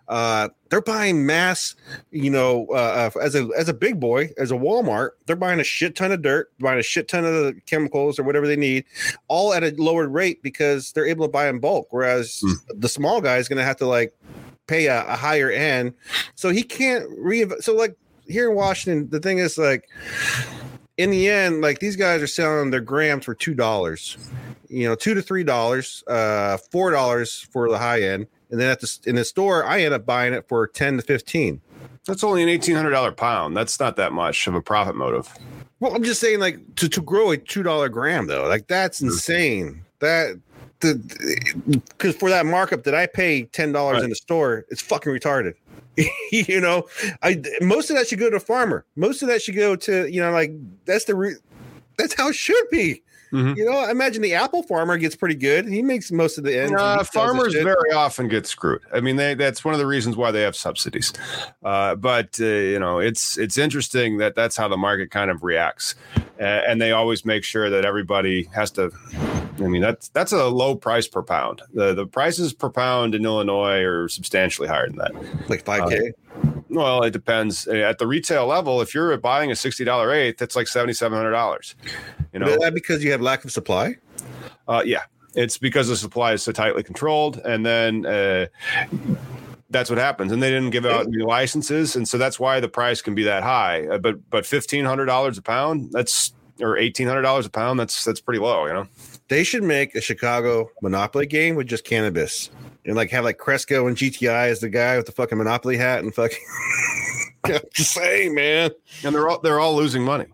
[0.08, 1.74] Uh, they're buying mass,
[2.10, 5.58] you know, uh, uh, as a as a big boy, as a Walmart, they're buying
[5.58, 8.56] a shit ton of dirt, buying a shit ton of the chemicals or whatever they
[8.56, 8.84] need,
[9.28, 11.88] all at a lower rate because they're able to buy in bulk.
[11.90, 14.14] Whereas the small guy is going to have to like
[14.66, 15.94] pay a, a higher end,
[16.34, 17.46] so he can't re.
[17.60, 17.96] So like
[18.28, 19.88] here in Washington, the thing is like
[20.96, 24.16] in the end, like these guys are selling their grams for two dollars,
[24.68, 28.70] you know, two to three dollars, uh, four dollars for the high end, and then
[28.70, 31.60] at the in the store, I end up buying it for ten to fifteen.
[32.06, 33.56] That's only an eighteen hundred dollar pound.
[33.56, 35.32] That's not that much of a profit motive.
[35.80, 39.00] Well, I'm just saying, like to to grow a two dollar gram though, like that's
[39.02, 39.82] insane.
[39.98, 40.40] That
[40.80, 40.94] the
[41.88, 44.04] because for that markup that I pay ten dollars Right.
[44.04, 45.54] in the store, it's fucking retarded.
[46.32, 46.86] you know,
[47.22, 48.84] I most of that should go to a farmer.
[48.96, 50.52] Most of that should go to you know, like
[50.84, 51.36] that's the re-
[51.98, 53.02] that's how it should be.
[53.32, 53.56] Mhm.
[53.56, 55.66] You know, I imagine the apple farmer gets pretty good.
[55.66, 56.74] He makes most of the ends.
[56.80, 58.82] Uh, farmers very often get screwed.
[58.94, 61.12] I mean, they, that's one of the reasons why they have subsidies.
[61.64, 65.42] Uh, but uh, you know, it's it's interesting that that's how the market kind of
[65.42, 65.96] reacts,
[66.38, 68.90] uh, and they always make sure that everybody has to.
[69.58, 71.62] I mean, that's that's a low price per pound.
[71.72, 75.48] The the prices per pound in Illinois are substantially higher than that.
[75.48, 76.12] like five k.
[76.68, 77.66] Well, it depends.
[77.66, 80.92] Uh, At the retail level, if you're buying a sixty dollar eighth, that's like seventy
[80.92, 81.74] seven hundred dollars.
[82.32, 83.96] You know, Is that because you have lack of supply?
[84.68, 85.02] uh, yeah,
[85.34, 88.46] it's because the supply is so tightly controlled, and then uh,
[89.70, 90.32] that's what happens.
[90.32, 93.22] And they didn't give out any licenses, and so that's why the price can be
[93.24, 93.86] that high.
[93.86, 97.78] Uh, but but fifteen hundred dollars a pound, that's or eighteen hundred dollars a pound,
[97.78, 98.88] that's that's pretty low, you know.
[99.28, 102.50] They should make a Chicago Monopoly game with just cannabis
[102.84, 106.00] and like have like Cresco and GTI as the guy with the fucking Monopoly hat
[106.04, 106.38] and fucking.
[107.74, 108.70] Just saying, man.
[109.04, 110.26] And they're all they're all losing money.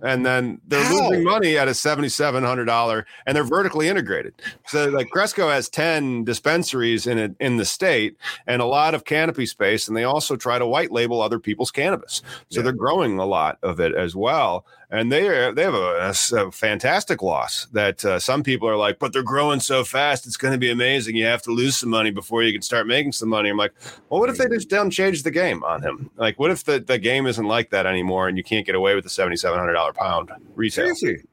[0.00, 4.32] And then they're losing money at a seventy-seven hundred dollar, and they're vertically integrated.
[4.66, 9.04] So, like Cresco has ten dispensaries in it in the state, and a lot of
[9.04, 12.22] canopy space, and they also try to white label other people's cannabis.
[12.50, 12.62] So Yeah.
[12.62, 17.22] they're growing a lot of it as well, and they are, they have a fantastic
[17.22, 17.66] loss.
[17.72, 20.70] That uh, some people are like, but they're growing so fast, it's going to be
[20.70, 21.16] amazing.
[21.16, 23.50] You have to lose some money before you can start making some money.
[23.50, 23.74] I'm like,
[24.08, 26.10] well, what if they just don't change the game on him?
[26.16, 28.94] Like, what if the, the game isn't like that anymore, and you can't get away
[28.94, 30.86] with the seventy-seven hundred dollar pound retail?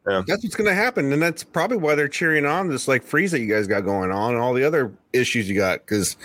[0.06, 0.22] Yeah.
[0.28, 3.32] that's what's going to happen, and that's probably why they're cheering on this like freeze
[3.32, 5.80] that you guys got going on and all the other issues you got.
[5.80, 6.18] Because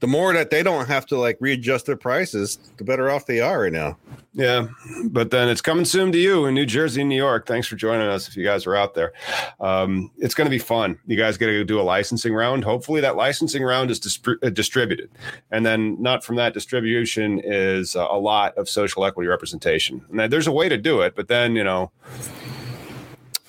[0.00, 3.40] the more that they don't have to like readjust their prices, the better off they
[3.40, 3.96] are right now.
[4.36, 4.66] Yeah,
[5.10, 7.46] but then it's coming soon to you in New Jersey New York.
[7.46, 8.26] Thanks for joining us.
[8.26, 9.12] If you guys are out there,
[9.60, 10.98] um, it's going to be fun.
[11.06, 12.64] You guys get to do a licensing round.
[12.64, 15.08] Hopefully, that licensing round is uh, distributed,
[15.52, 20.04] and then not from that distribution is uh, a lot of social equity representation.
[20.10, 21.92] And there's a way to do it, but then you know,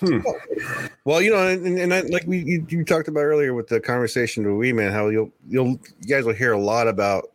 [1.04, 3.78] Well, you know, and, and I, like we you, you talked about earlier with the
[3.78, 7.30] conversation with Weedman, how you'll you'll you guys will hear a lot about.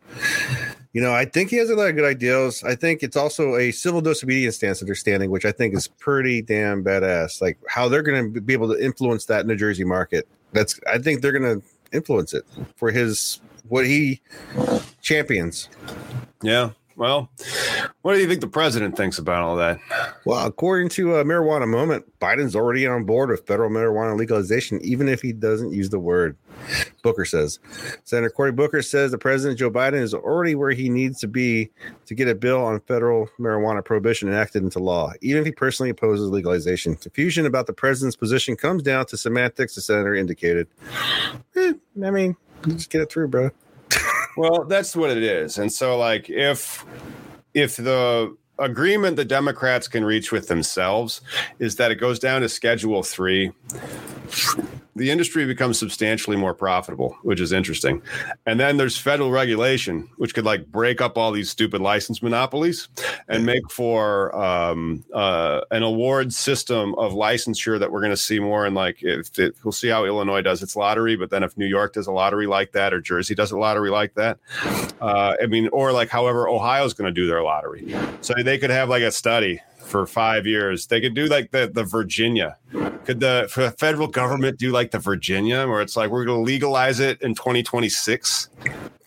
[0.92, 2.62] You know, I think he has a lot of good ideas.
[2.62, 6.84] I think it's also a civil disobedience stance understanding, which I think is pretty damn
[6.84, 7.40] badass.
[7.40, 10.28] Like how they're going to be able to influence that New Jersey market.
[10.52, 12.44] That's I think they're going to influence it
[12.76, 14.20] for his what he
[15.00, 15.70] champions.
[16.42, 16.70] yeah.
[16.96, 17.30] Well,
[18.02, 19.78] what do you think the president thinks about all that?
[20.24, 25.08] Well, according to uh, Marijuana Moment, Biden's already on board with federal marijuana legalization, even
[25.08, 26.36] if he doesn't use the word.
[27.02, 27.58] Booker says.
[28.04, 31.70] Senator Cory Booker says the president Joe Biden is already where he needs to be
[32.06, 35.90] to get a bill on federal marijuana prohibition enacted into law, even if he personally
[35.90, 36.94] opposes legalization.
[36.96, 40.68] Confusion about the president's position comes down to semantics, the senator indicated.
[41.56, 41.72] Eh,
[42.04, 42.36] I mean,
[42.68, 43.50] just get it through, bro.
[44.36, 45.58] Well, that's what it is.
[45.58, 46.84] And so like if
[47.54, 51.20] if the agreement the Democrats can reach with themselves
[51.58, 53.50] is that it goes down to schedule 3
[54.94, 58.02] the industry becomes substantially more profitable, which is interesting.
[58.46, 62.88] And then there's federal regulation, which could like break up all these stupid license monopolies
[63.28, 68.38] and make for um, uh, an award system of licensure that we're going to see
[68.38, 71.56] more in like if it, we'll see how Illinois does its lottery, but then if
[71.56, 74.38] New York does a lottery like that or Jersey does a lottery like that,
[75.00, 78.70] uh, I mean, or like however Ohio's going to do their lottery, so they could
[78.70, 79.60] have like a study
[79.92, 80.86] for five years.
[80.86, 82.56] They could do like the the Virginia.
[83.04, 86.44] Could the the federal government do like the Virginia, where it's like we're going to
[86.44, 88.48] legalize it in 2026?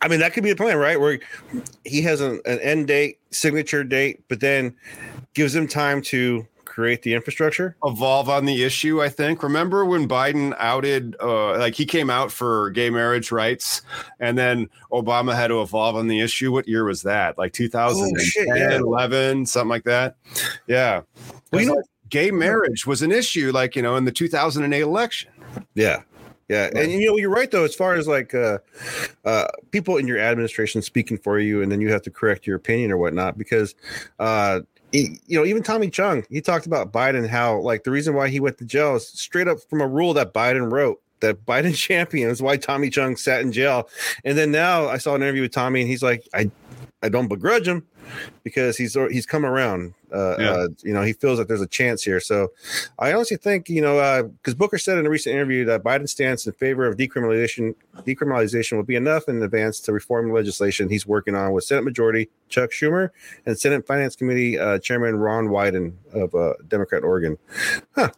[0.01, 0.99] I mean, that could be the plan, right?
[0.99, 1.19] Where
[1.83, 4.75] he has an, an end date, signature date, but then
[5.33, 7.77] gives him time to create the infrastructure.
[7.85, 9.01] Evolve on the issue.
[9.01, 9.41] I think.
[9.41, 13.81] Remember when Biden outed, uh, like he came out for gay marriage rights,
[14.19, 16.51] and then Obama had to evolve on the issue.
[16.51, 17.37] What year was that?
[17.37, 18.77] Like 2010, oh, yeah.
[18.77, 20.17] 11, something like that.
[20.67, 21.01] Yeah.
[21.51, 24.81] Well, you know, like gay marriage was an issue, like you know, in the 2008
[24.81, 25.31] election.
[25.75, 26.01] Yeah.
[26.47, 27.63] Yeah, and you know you're right though.
[27.63, 28.59] As far as like uh,
[29.23, 32.55] uh, people in your administration speaking for you, and then you have to correct your
[32.55, 33.73] opinion or whatnot, because
[34.19, 34.59] uh,
[34.91, 38.39] you know even Tommy Chong, he talked about Biden how like the reason why he
[38.39, 42.41] went to jail is straight up from a rule that Biden wrote that Biden champions
[42.41, 43.89] why Tommy Chong sat in jail,
[44.23, 46.51] and then now I saw an interview with Tommy and he's like I
[47.05, 47.85] I don't begrudge him
[48.43, 49.93] because he's he's come around.
[50.11, 50.51] Uh, yeah.
[50.51, 52.19] uh, you know, he feels that there's a chance here.
[52.19, 52.51] So,
[52.97, 56.11] I honestly think you know because uh, Booker said in a recent interview that Biden's
[56.11, 57.75] stance in favor of decriminalization
[58.07, 62.29] decriminalization will be enough in advance to reform legislation he's working on with Senate Majority
[62.49, 63.09] Chuck Schumer
[63.45, 67.37] and Senate Finance Committee uh, Chairman Ron Wyden of uh, Democrat Oregon.
[67.93, 68.11] Huh,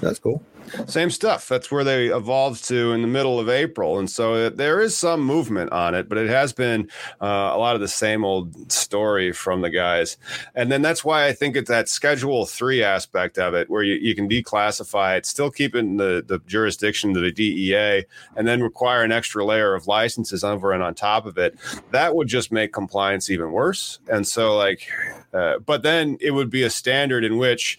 [0.00, 0.42] that's cool.
[0.86, 1.48] Same stuff.
[1.48, 3.98] That's where they evolved to in the middle of April.
[3.98, 6.88] And so it, there is some movement on it, but it has been
[7.20, 10.16] uh, a lot of the same old story from the guys.
[10.54, 13.94] And then that's why I think it's that Schedule 3 aspect of it, where you,
[13.94, 18.04] you can declassify it, still keeping the, the jurisdiction to the DEA,
[18.36, 21.56] and then require an extra layer of licenses over and on top of it.
[21.90, 23.98] That would just make compliance even worse.
[24.08, 24.88] And so, like,
[25.32, 27.78] uh, but then it would be a standard in which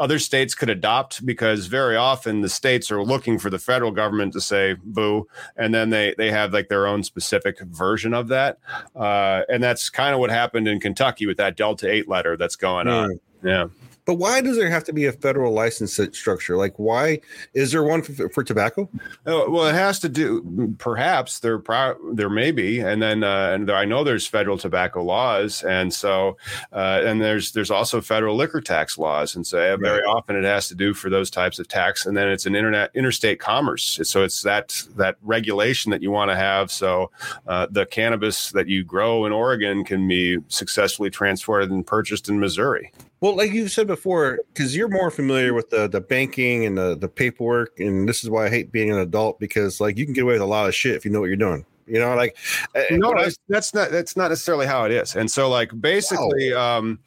[0.00, 4.32] other states could adopt because very often the states are looking for the federal government
[4.32, 8.58] to say boo and then they they have like their own specific version of that.
[8.96, 12.56] Uh, and that's kind of what happened in kentucky with that delta 8 letter that's
[12.56, 13.04] going mm.
[13.04, 13.66] on yeah
[14.10, 16.56] but why does there have to be a federal license structure?
[16.56, 17.20] Like, why
[17.54, 18.88] is there one for, for tobacco?
[19.24, 20.74] Oh, well, it has to do.
[20.78, 24.58] Perhaps there, pro- there may be, and then uh, and there, I know there's federal
[24.58, 26.36] tobacco laws, and so
[26.72, 30.08] uh, and there's there's also federal liquor tax laws, and so very right.
[30.08, 32.90] often it has to do for those types of tax, and then it's an internet
[32.96, 34.00] interstate commerce.
[34.02, 37.12] So it's that that regulation that you want to have, so
[37.46, 42.40] uh, the cannabis that you grow in Oregon can be successfully transported and purchased in
[42.40, 42.90] Missouri.
[43.20, 46.96] Well, like you said before, because you're more familiar with the the banking and the
[46.96, 50.14] the paperwork, and this is why I hate being an adult because like you can
[50.14, 51.66] get away with a lot of shit if you know what you're doing.
[51.90, 52.36] You know, like
[52.74, 55.16] eh, no, I, that's not that's not necessarily how it is.
[55.16, 56.78] And so, like basically, wow.
[56.78, 56.98] um,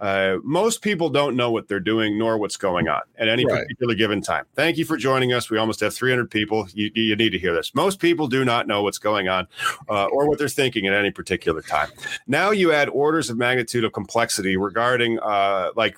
[0.00, 3.62] uh, most people don't know what they're doing nor what's going on at any right.
[3.62, 4.44] particular given time.
[4.54, 5.50] Thank you for joining us.
[5.50, 6.66] We almost have 300 people.
[6.74, 7.74] You, you need to hear this.
[7.74, 9.46] Most people do not know what's going on
[9.88, 11.90] uh, or what they're thinking at any particular time.
[12.26, 15.96] Now you add orders of magnitude of complexity regarding uh, like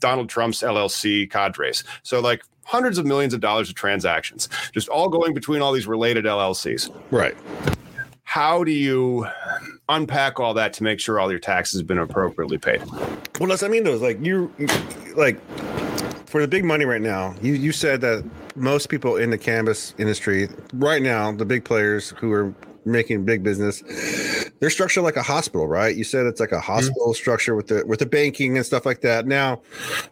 [0.00, 1.84] Donald Trump's LLC cadres.
[2.02, 5.86] So like hundreds of millions of dollars of transactions, just all going between all these
[5.86, 6.94] related LLCs.
[7.10, 7.36] Right
[8.34, 9.24] how do you
[9.88, 12.82] unpack all that to make sure all your taxes have been appropriately paid?
[13.38, 14.52] Well, that's I mean, those like you,
[15.14, 15.38] like
[16.26, 17.36] for the big money right now.
[17.40, 22.10] You you said that most people in the cannabis industry right now, the big players
[22.10, 22.52] who are
[22.86, 23.82] making big business
[24.60, 26.72] they're structured like a hospital right you said it's like a mm-hmm.
[26.72, 27.14] hospital mm-hmm.
[27.14, 29.60] structure with the with the banking and stuff like that now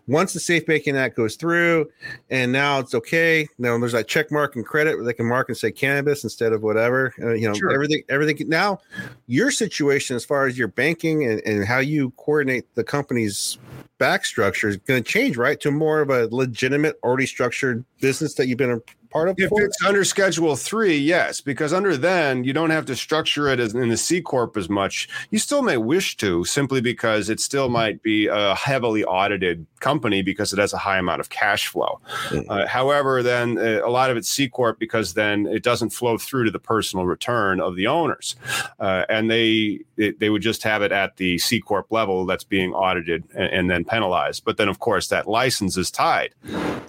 [0.06, 1.88] once the safe banking act goes through
[2.30, 5.48] and now it's okay now there's that check mark and credit where they can mark
[5.48, 7.72] and say cannabis instead of whatever uh, you know sure.
[7.72, 8.78] everything everything now
[9.26, 13.58] your situation as far as your banking and, and how you coordinate the company's
[13.98, 18.34] back structure is going to change right to more of a legitimate already structured business
[18.34, 18.80] that you've been a
[19.12, 19.36] part of?
[19.38, 23.60] If it's under Schedule Three, yes, because under then you don't have to structure it
[23.60, 25.08] as in the C corp as much.
[25.30, 30.22] You still may wish to, simply because it still might be a heavily audited company
[30.22, 32.00] because it has a high amount of cash flow.
[32.28, 32.50] Mm-hmm.
[32.50, 36.18] Uh, however, then uh, a lot of it's C corp because then it doesn't flow
[36.18, 38.34] through to the personal return of the owners,
[38.80, 42.44] uh, and they it, they would just have it at the C corp level that's
[42.44, 44.44] being audited and, and, then penalized.
[44.44, 46.34] But then, of course, that license is tied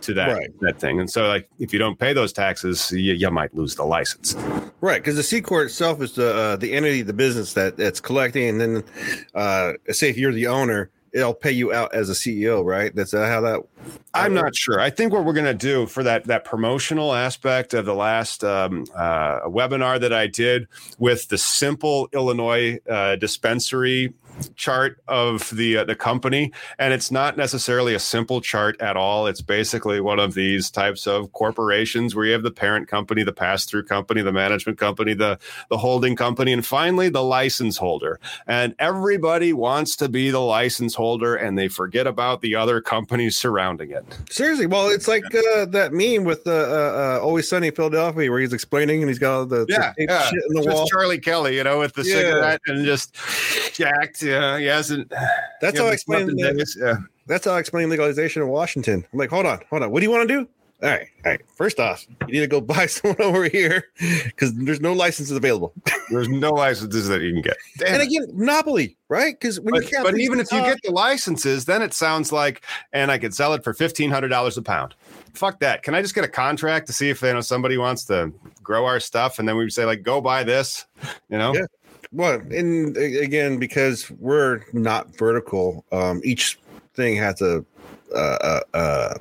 [0.01, 0.59] to that right.
[0.61, 3.75] that thing, and so like if you don't pay those taxes, you, you might lose
[3.75, 4.35] the license.
[4.81, 7.99] Right, because the C corp itself is the uh, the entity, the business that that's
[7.99, 8.83] collecting, and then
[9.33, 12.93] uh, say if you're the owner, it'll pay you out as a CEO, right?
[12.93, 13.61] That's how that.
[14.13, 14.79] I'm not sure.
[14.79, 18.43] I think what we're going to do for that that promotional aspect of the last
[18.43, 20.67] um, uh, webinar that I did
[20.97, 24.13] with the simple Illinois uh, dispensary
[24.55, 29.27] chart of the uh, the company and it's not necessarily a simple chart at all
[29.27, 33.33] it's basically one of these types of corporations where you have the parent company the
[33.33, 35.37] pass through company the management company the
[35.69, 40.95] the holding company and finally the license holder and everybody wants to be the license
[40.95, 45.65] holder and they forget about the other companies surrounding it seriously well it's like uh,
[45.65, 49.45] that meme with the uh, uh, always sunny philadelphia where he's explaining and he's got
[49.45, 50.23] the, yeah, the yeah.
[50.23, 52.15] shit in the just wall charlie kelly you know with the yeah.
[52.15, 53.15] cigarette and just
[53.73, 55.11] jacked yeah, he hasn't.
[55.61, 56.75] That's how I explained that.
[56.77, 56.97] Yeah.
[57.27, 59.05] That's how I explain legalization in Washington.
[59.11, 59.91] I'm like, hold on, hold on.
[59.91, 60.47] What do you want to do?
[60.81, 61.41] All right, all right.
[61.55, 63.85] First off, you need to go buy someone over here
[64.25, 65.73] because there's no licenses available.
[66.09, 67.57] There's no licenses that you can get.
[67.77, 69.39] Damn and again, monopoly, right?
[69.39, 71.93] Because when but, you can't but even the if you get the licenses, then it
[71.93, 74.93] sounds like, and I could sell it for fifteen hundred dollars a pound.
[75.33, 75.81] Fuck that.
[75.81, 78.85] Can I just get a contract to see if you know somebody wants to grow
[78.85, 80.85] our stuff, and then we say like, go buy this,
[81.29, 81.53] you know?
[81.55, 81.65] Yeah.
[82.13, 86.59] Well, and again, because we're not vertical, um, each
[86.93, 87.65] thing has a,
[88.15, 89.15] uh, uh,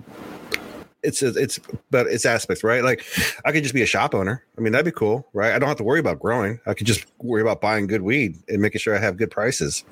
[1.03, 1.59] it's it's
[1.91, 2.83] but it's aspects, right?
[2.85, 3.05] Like
[3.45, 4.45] I could just be a shop owner.
[4.57, 5.53] I mean, that'd be cool, right?
[5.53, 6.61] I don't have to worry about growing.
[6.67, 9.85] I could just worry about buying good weed and making sure I have good prices.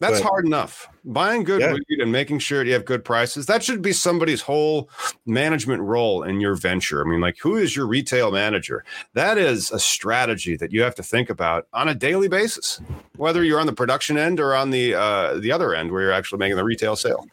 [0.00, 0.88] That's But- hard enough.
[1.04, 1.72] Buying good Yeah.
[1.72, 3.46] weed and making sure you have good prices.
[3.46, 4.90] That should be somebody's whole
[5.24, 7.00] management role in your venture.
[7.00, 8.84] I mean, like, who is your retail manager?
[9.14, 12.80] That is a strategy that you have to think about on a daily basis,
[13.16, 16.12] whether you're on the production end or on the uh, the other end where you're
[16.12, 17.24] actually making the retail sale.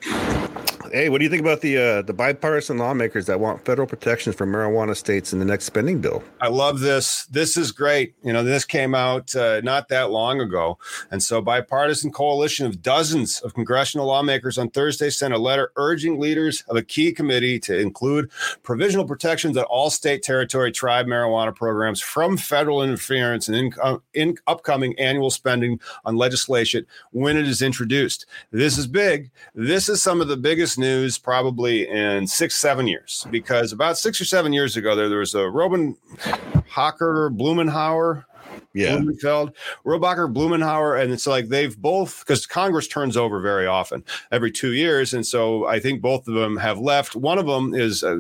[0.92, 4.36] Hey, what do you think about the uh, the bipartisan lawmakers that want federal protections
[4.36, 6.24] for marijuana states in the next spending bill?
[6.42, 7.26] I love this.
[7.26, 8.16] This is great.
[8.24, 10.78] You know, this came out uh, not that long ago.
[11.12, 16.20] And so, bipartisan coalition of dozens of congressional lawmakers on Thursday sent a letter urging
[16.20, 18.30] leaders of a key committee to include
[18.64, 23.98] provisional protections at all state, territory, tribe marijuana programs from federal interference and in, uh,
[24.14, 28.26] in upcoming annual spending on legislation when it is introduced.
[28.52, 29.32] This is big.
[29.54, 34.22] This is some of the biggest news probably in six, seven years, because about six
[34.22, 35.98] or seven years ago, there, there was a Robin
[36.70, 38.26] Hocker Blumenauer
[38.74, 39.53] Yeah, Blumenfeld,
[39.86, 44.74] Rohrabacher, Blumenauer, and it's like they've both because Congress turns over very often every two
[44.74, 47.16] years, and so I think both of them have left.
[47.16, 48.20] One of them is, uh,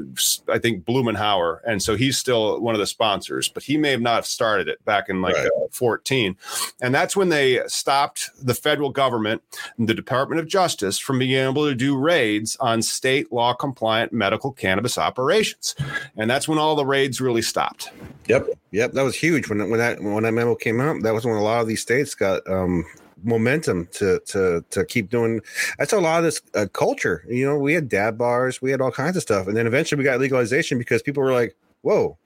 [0.49, 4.01] I think, Blumenauer, and so he's still one of the sponsors, but he may have
[4.01, 5.47] not started it back in like Right.
[5.47, 6.37] uh, 14,
[6.81, 9.41] and that's when they stopped the federal government,
[9.77, 14.51] the Department of Justice, from being able to do raids on state law compliant medical
[14.53, 15.75] cannabis operations,
[16.15, 17.89] and that's when all the raids really stopped.
[18.27, 21.01] Yep, yep, that was huge when when that when that memo came out.
[21.01, 22.85] That was when a lot of these states got um,
[23.23, 25.41] momentum to to to keep doing.
[25.79, 27.25] That's a lot of this uh, culture.
[27.27, 29.97] You know, we had dab bars, we had all kinds of stuff, and then eventually
[29.97, 32.17] we got legalization because people were like, "Whoa,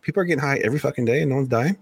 [0.00, 1.76] people are getting high every fucking day and no one's dying."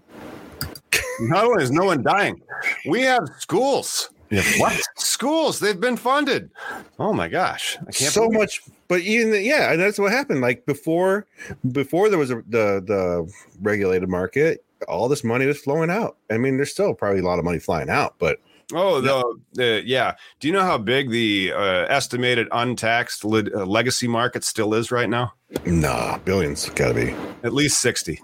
[1.21, 2.41] Not only is no one dying,
[2.87, 4.09] we have schools.
[4.57, 5.59] What schools?
[5.59, 6.51] They've been funded.
[6.99, 7.77] Oh my gosh!
[7.81, 8.39] I can't so believe it.
[8.39, 11.25] much but even the- yeah and that's what happened like before
[11.71, 16.37] before there was a, the the regulated market all this money was flowing out i
[16.37, 18.39] mean there's still probably a lot of money flying out but
[18.71, 20.13] Oh, the, the yeah.
[20.39, 24.91] Do you know how big the uh, estimated untaxed le- uh, legacy market still is
[24.91, 25.33] right now?
[25.65, 28.19] Nah billions gotta be At least sixty.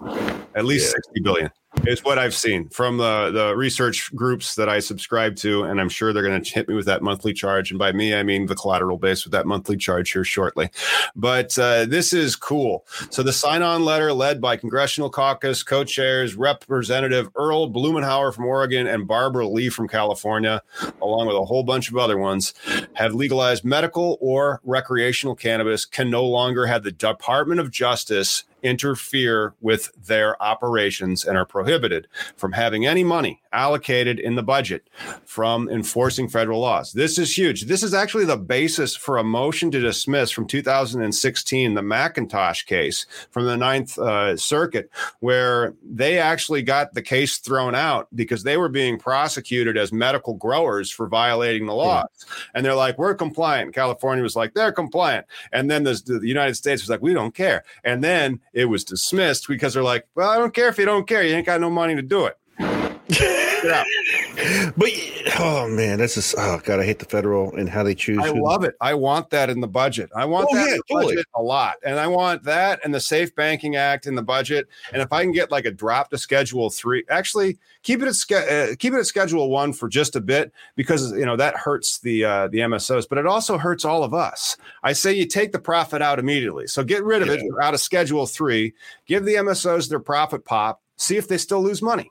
[0.54, 0.92] At least Yeah.
[0.92, 1.50] sixty billion
[1.86, 5.90] is what I've seen from the the research groups that I subscribe to, and I'm
[5.90, 7.70] sure they're going to hit me with that monthly charge.
[7.70, 10.70] And by me, I mean the collateral base with that monthly charge here shortly.
[11.14, 12.86] But uh, this is cool.
[13.10, 19.06] So the sign-on letter, led by Congressional Caucus co-chairs Representative Earl Blumenauer from Oregon and
[19.06, 20.62] Barbara Lee from California,
[21.02, 22.54] along with a whole bunch of other ones,
[22.94, 29.54] have legalized medical or recreational cannabis can no longer have the Department of Justice interfere
[29.60, 34.88] with their operations and are prohibited from having any money allocated in the budget
[35.24, 36.92] from enforcing federal laws.
[36.92, 37.62] This is huge.
[37.62, 43.06] This is actually the basis for a motion to dismiss from 2016, the McIntosh case
[43.30, 44.90] from the Ninth uh, Circuit,
[45.20, 50.34] where they actually got the case thrown out because they were being prosecuted as medical
[50.34, 52.26] growers for violating the laws.
[52.54, 53.74] And they're like, we're compliant.
[53.74, 55.26] California was like, they're compliant.
[55.52, 57.64] And then the, the United States was like, we don't care.
[57.84, 61.06] And then it was dismissed because they're like, well, I don't care if you don't
[61.06, 61.22] care.
[61.22, 62.38] You ain't got no money to do it.
[63.66, 64.74] Get out.
[64.76, 64.90] but
[65.38, 68.28] oh man this is oh god i hate the federal and how they choose I
[68.30, 68.74] love it.
[68.80, 70.10] I want that in the budget.
[70.14, 71.14] I want Oh, that yeah, in the totally.
[71.16, 71.76] budget a lot.
[71.84, 74.68] And I want that and the Safe Banking Act in the budget.
[74.92, 78.50] And if I can get like a drop to Schedule Three, actually keep it at
[78.50, 81.98] uh, keep it at Schedule One for just a bit because you know that hurts
[81.98, 84.56] the uh, the MSOs, but it also hurts all of us.
[84.82, 86.66] I say you take the profit out immediately.
[86.66, 88.74] So get rid of it out of Schedule Three.
[89.06, 90.82] Give the MSOs their profit pop.
[90.96, 92.10] See if they still lose money.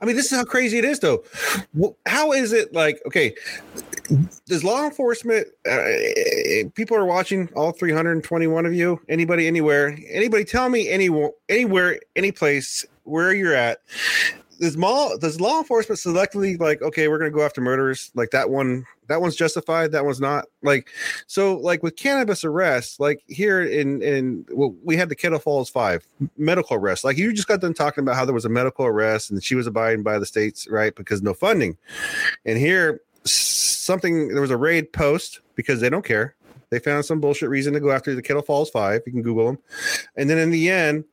[0.00, 1.22] I mean, this is how crazy it is, though.
[2.06, 3.00] How is it like?
[3.06, 3.34] Okay,
[4.46, 5.46] does law enforcement?
[5.68, 7.48] Uh, people are watching.
[7.54, 9.00] All three hundred and twenty-one of you.
[9.08, 9.96] Anybody, anywhere?
[10.08, 10.44] Anybody?
[10.44, 11.10] Tell me any,
[11.48, 13.80] anywhere, any place where you're at.
[14.60, 16.82] Does law does law enforcement selectively like?
[16.82, 18.10] Okay, we're gonna go after murderers.
[18.14, 18.84] Like that one.
[19.08, 19.90] That one's justified.
[19.92, 20.44] That one's not.
[20.62, 20.90] Like
[21.26, 21.56] so.
[21.56, 23.00] Like with cannabis arrests.
[23.00, 26.06] Like here in in well, we had the Kettle Falls Five
[26.36, 27.04] medical arrest.
[27.04, 29.54] Like you just got done talking about how there was a medical arrest and she
[29.54, 30.94] was abiding by the states, right?
[30.94, 31.78] Because no funding.
[32.44, 36.36] And here, something there was a raid post because they don't care.
[36.68, 39.02] They found some bullshit reason to go after the Kettle Falls Five.
[39.06, 39.58] You can Google them.
[40.16, 41.04] And then in the end,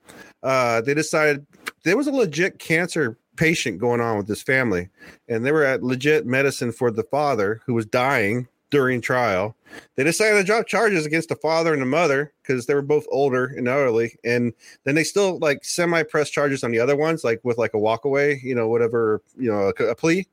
[0.44, 1.48] uh, they decided
[1.84, 4.90] there was a legit cancer patient going on with this family,
[5.30, 9.56] and they were at legit medicine for the father who was dying during trial.
[9.96, 13.06] They decided to drop charges against the father and the mother because they were both
[13.10, 17.40] older and elderly, and then they still like semi-press charges on the other ones, like
[17.44, 20.28] with like a walkaway, you know, whatever, you know, a, a plea.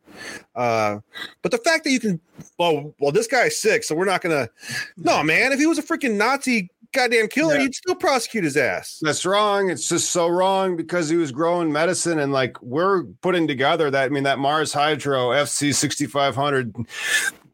[0.54, 0.98] Uh,
[1.42, 2.20] but the fact that you can,
[2.58, 4.48] well, well, this guy's sick, so we're not gonna.
[4.96, 7.62] No, man, if he was a freaking Nazi goddamn killer, yeah.
[7.62, 8.98] you'd still prosecute his ass.
[9.02, 9.70] That's wrong.
[9.70, 14.04] It's just so wrong because he was growing medicine and like we're putting together that
[14.04, 16.74] I mean that Mars Hydro FC 6500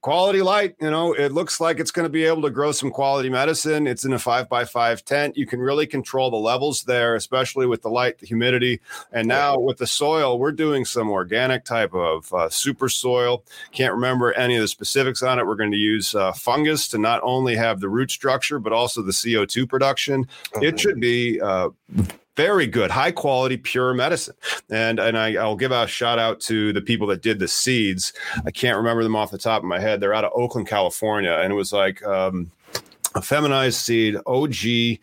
[0.01, 2.91] quality light you know it looks like it's going to be able to grow some
[2.91, 3.87] quality medicine.
[3.87, 5.37] It's in a five by five tent.
[5.37, 8.81] You can really control the levels there especially with the light the humidity.
[9.13, 13.45] And now with the soil we're doing some organic type of uh, super soil.
[13.73, 15.47] Can't remember any of the specifics on it.
[15.47, 19.03] We're going to use uh, fungus to not only have the root structure but also
[19.03, 20.27] the co2 production.
[20.57, 21.71] Oh, it should be uh,
[22.41, 24.35] very good, high quality, pure medicine.
[24.71, 28.15] And and I, I'll give a shout out to the people that did the seeds.
[28.47, 30.01] I can't remember them off the top of my head.
[30.01, 32.03] They're out of Oakland, California, and it was like.
[32.05, 32.51] Um,
[33.17, 35.01] a feminized seed, OG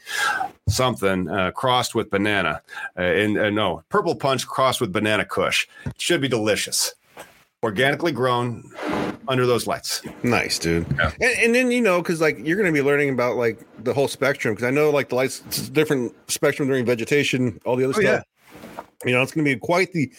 [0.69, 2.61] something uh, crossed with banana,
[2.97, 5.67] uh, and no purple punch crossed with banana Kush.
[5.97, 6.95] Should be delicious
[7.67, 8.63] organically grown
[9.27, 10.01] under those lights.
[10.23, 10.87] Nice, dude.
[10.97, 11.11] Yeah.
[11.19, 13.93] And, and, then you know, because like you're going to be learning about like the
[13.93, 14.53] whole spectrum.
[14.55, 18.23] Because I know like the lights, different spectrum during vegetation, all the other oh, stuff.
[18.25, 18.83] Yeah.
[19.05, 20.09] You know, it's going to be quite the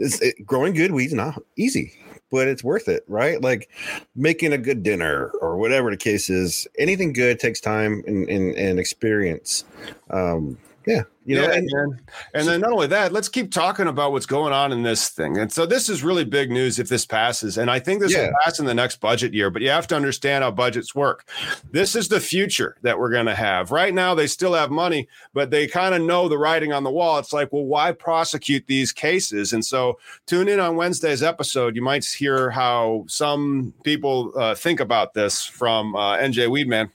[0.00, 1.92] it, growing good weeds not easy,
[2.32, 3.40] but it's worth it, right?
[3.40, 3.70] Like
[4.16, 6.66] making a good dinner or whatever the case is.
[6.76, 9.64] Anything good takes time and and, and experience.
[10.10, 10.58] Um,
[10.90, 12.00] yeah, you know, yeah, and, and,
[12.34, 15.38] and then not only that, let's keep talking about what's going on in this thing.
[15.38, 17.58] And so this is really big news if this passes.
[17.58, 18.26] And I think this yeah.
[18.26, 21.28] will pass in the next budget year, but you have to understand how budgets work.
[21.70, 23.70] This is the future that we're going to have.
[23.70, 26.90] Right now, they still have money, but they kind of know the writing on the
[26.90, 27.18] wall.
[27.18, 29.52] It's like, well, why prosecute these cases?
[29.52, 31.76] And so tune in on Wednesday's episode.
[31.76, 36.90] You might hear how some people uh, think about this from uh, NJ Weedman.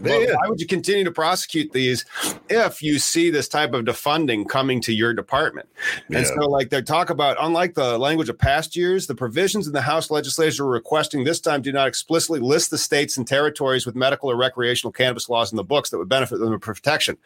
[0.00, 0.34] Well, yeah.
[0.34, 2.04] Why would you continue to prosecute these
[2.48, 5.68] if you see this type of defunding coming to your department?
[6.08, 6.18] Yeah.
[6.18, 9.72] And so, like they talk about, unlike the language of past years, the provisions in
[9.72, 13.94] the House legislature requesting this time do not explicitly list the states and territories with
[13.94, 17.16] medical or recreational cannabis laws in the books that would benefit them of protection.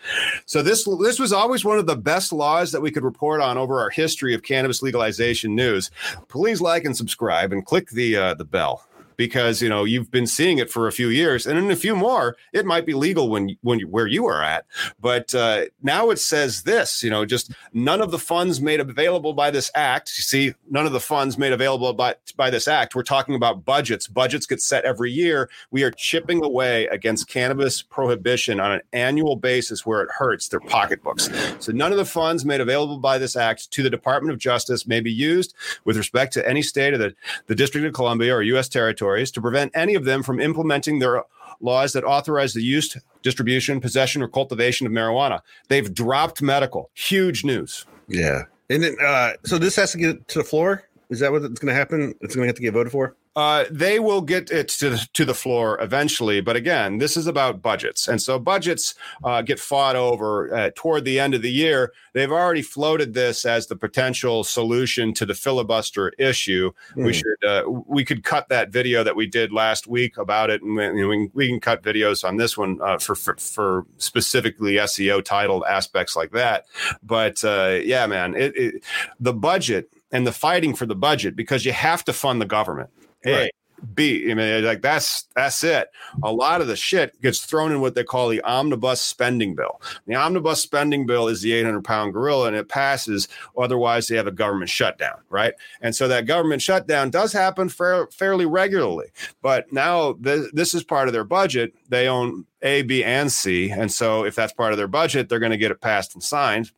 [0.47, 3.59] So this this was always one of the best laws that we could report on
[3.59, 5.91] over our history of cannabis legalization news.
[6.29, 8.87] Please like and subscribe and click the uh, the bell
[9.17, 11.95] because you know you've been seeing it for a few years, and in a few
[11.95, 14.67] more, it might be legal when when where you are at.
[15.01, 19.33] But uh, now it says this, you know, just none of the funds made available
[19.33, 20.12] by this act.
[20.17, 22.95] You see, none of the funds made available by by this act.
[22.95, 24.07] We're talking about budgets.
[24.09, 25.51] Budgets get set every year.
[25.71, 30.61] We are chipping away against cannabis prohibition on an annual basis where it hurts their
[30.61, 31.29] pocketbooks.
[31.61, 34.87] So none of the funds made available by this act to the Department of Justice
[34.87, 35.55] may be used
[35.85, 37.15] with respect to any state of the,
[37.47, 38.69] the District of Columbia or U.S.
[38.69, 41.22] territory territories to prevent any of them from implementing their
[41.61, 45.40] laws that authorize the use, distribution, possession, or cultivation of marijuana.
[45.68, 46.90] They've dropped medical.
[46.94, 47.86] Huge news.
[48.09, 48.42] Yeah.
[48.70, 50.84] And then, uh, so this has to get to the floor.
[51.11, 52.14] Is that what's going to happen?
[52.22, 53.14] It's going to have to get voted for.
[53.37, 57.26] Uh, they will get it to the, to the floor eventually, but again, this is
[57.26, 61.51] about budgets, and so budgets uh, get fought over uh, toward the end of the
[61.51, 61.93] year.
[62.12, 66.72] They've already floated this as the potential solution to the filibuster issue.
[66.93, 66.97] Mm.
[66.97, 67.11] We hmm.
[67.11, 70.76] should uh, we could cut that video that we did last week about it, and
[70.76, 73.87] you know, we, can, we can cut videos on this one uh, for, for, for
[73.99, 76.66] specifically SEO titled aspects like that.
[77.03, 78.85] But uh, yeah, man, it, it,
[79.18, 82.91] the budget and the fighting for the budget because you have to fund the government.
[83.25, 83.53] A, right.
[83.95, 84.31] B.
[84.31, 85.89] I mean, like that's that's it.
[86.22, 89.81] A lot of the shit gets thrown in what they call the omnibus spending bill.
[90.07, 93.29] The omnibus spending bill is the 800 pound gorilla, and it passes.
[93.59, 95.55] Otherwise, they have a government shutdown, right?
[95.81, 99.09] And so that government shutdown does happen fair, fairly regularly.
[99.43, 101.75] But now th- this is part of their budget.
[101.89, 105.39] They own A, B, and C, and so if that's part of their budget, they're
[105.39, 106.70] going to get it passed and signed.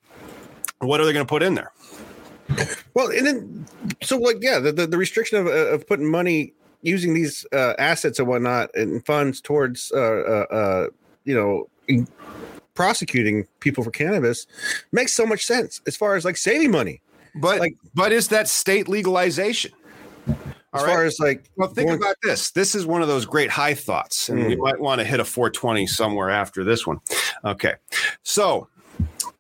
[0.80, 1.72] What are they going to put in there?
[2.94, 3.66] Well, and then
[4.03, 8.18] so like yeah, the the, the restriction of of putting money using these uh, assets
[8.18, 10.86] and whatnot and funds towards uh, uh, uh
[11.24, 11.68] you know
[12.74, 14.47] prosecuting people for cannabis
[14.92, 17.01] makes so much sense as far as like saving money.
[17.34, 19.72] But like, but is that state legalization?
[20.72, 22.51] As far as like, well, think going- about this.
[22.51, 24.49] This is one of those great high thoughts, and mm.
[24.49, 27.01] we might want to hit a 420 somewhere after this one.
[27.44, 27.74] Okay,
[28.22, 28.68] so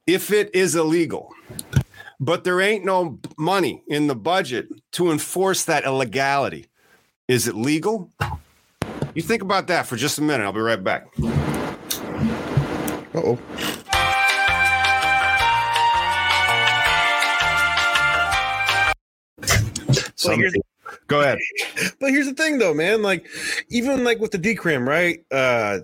[0.06, 1.34] if it is illegal,
[2.20, 6.66] but there ain't no money in the budget to enforce that illegality.
[7.28, 8.12] Is it legal?
[9.14, 10.44] You think about that for just a minute.
[10.44, 11.06] I'll be right back.
[13.14, 13.38] Uh oh.
[20.16, 20.42] Some,
[21.06, 21.38] go ahead.
[22.00, 23.02] But here's the thing, though, man.
[23.02, 23.26] Like,
[23.68, 25.24] even like with the decrim, right?
[25.30, 25.80] Uh,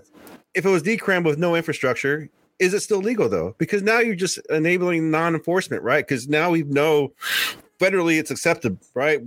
[0.53, 2.29] if it was decrim with no infrastructure,
[2.63, 3.55] is it still legal though?
[3.57, 6.05] Because now you're just enabling non-enforcement, right?
[6.07, 7.11] Because now we know
[7.79, 9.21] federally it's accepted, right?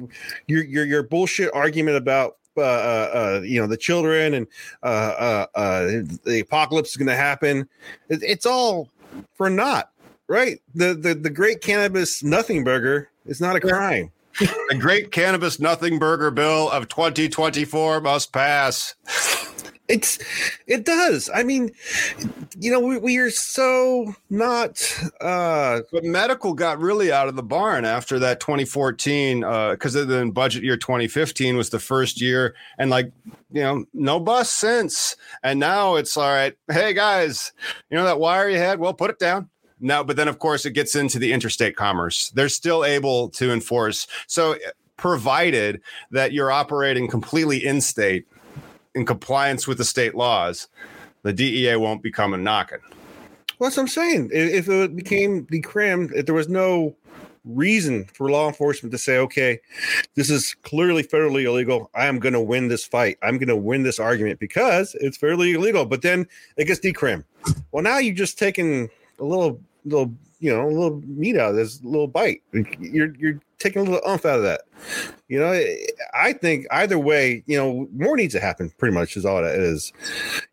[0.47, 4.47] Your your your bullshit argument about uh, uh, uh, you know the children and
[4.82, 5.80] uh, uh, uh,
[6.24, 7.68] the apocalypse is going to happen.
[8.09, 8.89] It, it's all
[9.34, 9.91] for naught,
[10.26, 10.61] right?
[10.74, 14.11] The the the great cannabis nothing burger is not a crime.
[14.39, 18.95] the great cannabis nothing burger bill of 2024 must pass.
[19.89, 20.18] It's
[20.66, 21.30] it does.
[21.32, 21.70] I mean,
[22.59, 24.82] you know, we, we are so not
[25.20, 30.30] uh but medical got really out of the barn after that 2014 uh because then
[30.30, 33.12] budget year 2015 was the first year and like
[33.53, 35.16] you know no bus since.
[35.43, 37.53] And now it's all right hey guys
[37.91, 38.80] you know that wire you had?
[38.80, 39.51] Well put it down.
[39.78, 42.30] Now but then of course it gets into the interstate commerce.
[42.30, 44.07] They're still able to enforce.
[44.26, 44.57] So
[44.97, 45.80] provided
[46.11, 48.26] that you're operating completely in state
[48.97, 50.66] in compliance with the state laws,
[51.22, 52.78] the DEA won't be coming knocking.
[53.59, 54.30] Well, that's what I'm saying.
[54.32, 56.97] If it became decrimmed, if there was no
[57.44, 59.61] reason for law enforcement to say, okay,
[60.14, 61.90] this is clearly federally illegal.
[61.94, 63.18] I am going to win this fight.
[63.22, 65.86] I'm going to win this argument because it's fairly illegal.
[65.86, 66.26] But then
[66.57, 67.24] it gets decrim.
[67.70, 68.88] Well, now you've just taken
[69.20, 72.43] a little, little, you know, a little meat out of this little bite.
[72.78, 74.62] You're you're taking a little umph out of that.
[75.28, 75.61] You know,
[76.14, 78.70] I think either way, you know, more needs to happen.
[78.78, 79.93] Pretty much is all it is.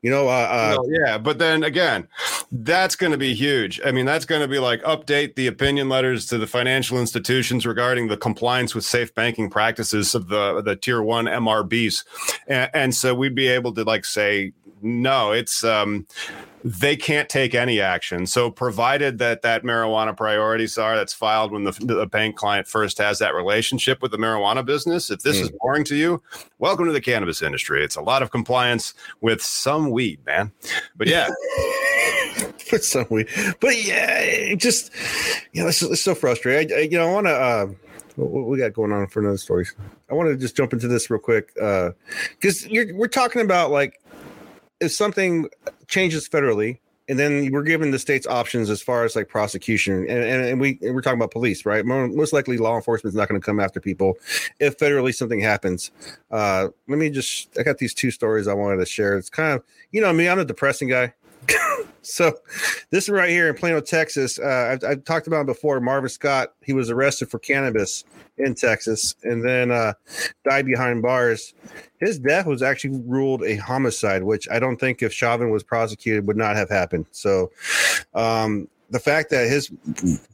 [0.01, 2.07] You know, uh, uh yeah, but then again,
[2.51, 3.79] that's going to be huge.
[3.85, 7.65] I mean, that's going to be like update the opinion letters to the financial institutions
[7.65, 12.05] regarding the compliance with safe banking practices of the the tier one MRBs,
[12.47, 14.53] and, and so we'd be able to like say
[14.83, 16.05] no, it's um,
[16.63, 18.27] they can't take any action.
[18.27, 22.97] So, provided that that marijuana priority SAR that's filed when the, the bank client first
[22.97, 25.43] has that relationship with the marijuana business, if this mm.
[25.43, 26.21] is boring to you,
[26.59, 27.83] welcome to the cannabis industry.
[27.83, 30.51] It's a lot of compliance with some weed, man.
[30.95, 31.29] But yeah.
[32.71, 33.27] with some weed,
[33.61, 34.91] but yeah, it just
[35.53, 36.75] you know, it's, it's so frustrating.
[36.75, 37.33] I, I, you know, I want to.
[37.33, 37.67] Uh,
[38.15, 39.65] what we got going on for another story?
[40.09, 43.99] I want to just jump into this real quick because uh, we're talking about like
[44.83, 45.47] if something
[45.87, 46.79] changes federally,
[47.09, 50.61] and then we're given the states options as far as like prosecution, and, and, and
[50.61, 51.85] we and we're talking about police, right?
[51.85, 54.17] Most likely, law enforcement is not going to come after people
[54.59, 55.91] if federally something happens.
[56.31, 59.17] Uh, let me just, I got these two stories I wanted to share.
[59.17, 61.13] It's kind of, you know, I mean, I'm a depressing guy.
[62.01, 62.33] so
[62.89, 65.79] this one right here in Plano, Texas, uh, I've, I've, talked about before.
[65.79, 68.03] Marvin Scott, he was arrested for cannabis
[68.37, 69.93] in Texas and then uh,
[70.43, 71.53] died behind bars.
[71.99, 76.27] His death was actually ruled a homicide, which I don't think if Chauvin was prosecuted
[76.27, 77.05] would not have happened.
[77.11, 77.51] So
[78.13, 79.71] um, the fact that his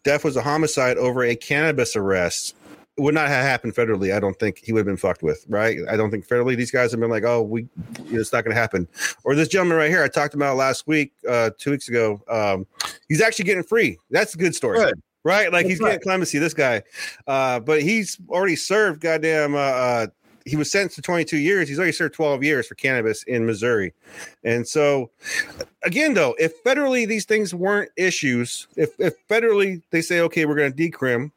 [0.03, 2.55] death was a homicide over a cannabis arrest
[2.99, 4.15] would not have happened federally.
[4.15, 5.77] I don't think he would have been fucked with, right?
[5.89, 7.67] I don't think federally these guys have been like, oh, we,
[8.05, 8.87] it's not going to happen.
[9.23, 12.21] Or this gentleman right here, I talked about last week, uh, two weeks ago.
[12.27, 12.67] Um,
[13.07, 13.97] he's actually getting free.
[14.09, 14.79] That's a good story.
[14.79, 15.01] Good.
[15.25, 15.89] Right, like That's he's right.
[15.91, 16.39] getting clemency.
[16.39, 16.81] This guy,
[17.27, 19.01] uh, but he's already served.
[19.01, 20.07] Goddamn, uh, uh,
[20.45, 21.69] he was sentenced to 22 years.
[21.69, 23.93] He's already served 12 years for cannabis in Missouri.
[24.43, 25.11] And so,
[25.83, 30.55] again, though, if federally these things weren't issues, if, if federally they say, okay, we're
[30.55, 31.31] going to decrim,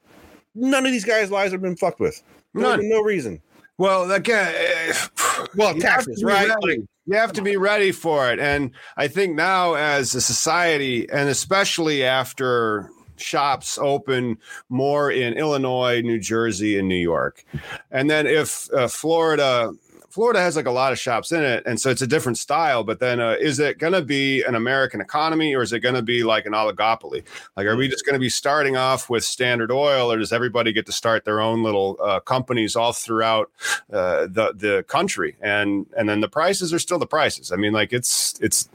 [0.54, 2.22] none of these guys' lives have been fucked with.
[2.54, 2.88] None.
[2.88, 3.40] No reason.
[3.78, 4.94] Well, again, eh,
[5.56, 6.50] well, taxes, right?
[7.06, 8.38] you have to be ready for it.
[8.38, 14.38] And I think now, as a society, and especially after shops open
[14.68, 17.44] more in Illinois, New Jersey, and New York,
[17.90, 19.72] and then if uh, Florida
[20.12, 22.84] Florida has like a lot of shops in it, and so it's a different style.
[22.84, 25.94] But then, uh, is it going to be an American economy, or is it going
[25.94, 27.24] to be like an oligopoly?
[27.56, 30.70] Like, are we just going to be starting off with Standard Oil, or does everybody
[30.70, 33.50] get to start their own little uh, companies all throughout
[33.90, 35.34] uh, the the country?
[35.40, 37.50] And and then the prices are still the prices.
[37.50, 38.68] I mean, like it's it's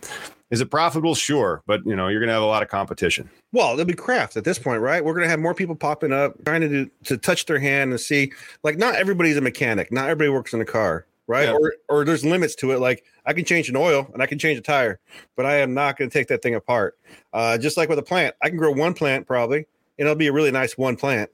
[0.49, 1.13] is it profitable?
[1.13, 3.29] Sure, but you know you're going to have a lot of competition.
[3.51, 5.05] Well, there'll be craft at this point, right?
[5.05, 7.91] We're going to have more people popping up, trying to do, to touch their hand
[7.91, 8.31] and see.
[8.63, 9.91] Like, not everybody's a mechanic.
[9.91, 11.49] Not everybody works in a car right?
[11.49, 11.53] Yeah.
[11.53, 12.79] Or or there's limits to it.
[12.79, 14.99] Like I can change an oil and I can change a tire,
[15.35, 16.97] but I am not going to take that thing apart.
[17.33, 20.27] Uh, just like with a plant, I can grow one plant probably, and it'll be
[20.27, 21.29] a really nice one plant.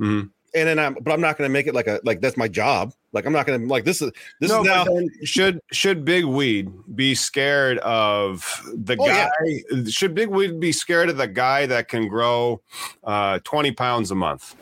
[0.00, 0.28] Mm-hmm.
[0.56, 2.48] And then I'm, but I'm not going to make it like a like that's my
[2.48, 2.94] job.
[3.12, 4.86] Like I'm not going to like this is this no, is now.
[5.24, 9.30] Should should Big Weed be scared of the oh, guy?
[9.44, 9.84] Yeah.
[9.88, 12.60] Should Big Weed be scared of the guy that can grow
[13.02, 14.54] uh, 20 pounds a month?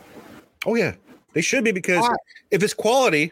[0.65, 0.95] Oh yeah,
[1.33, 2.07] they should be because
[2.49, 3.31] if it's quality,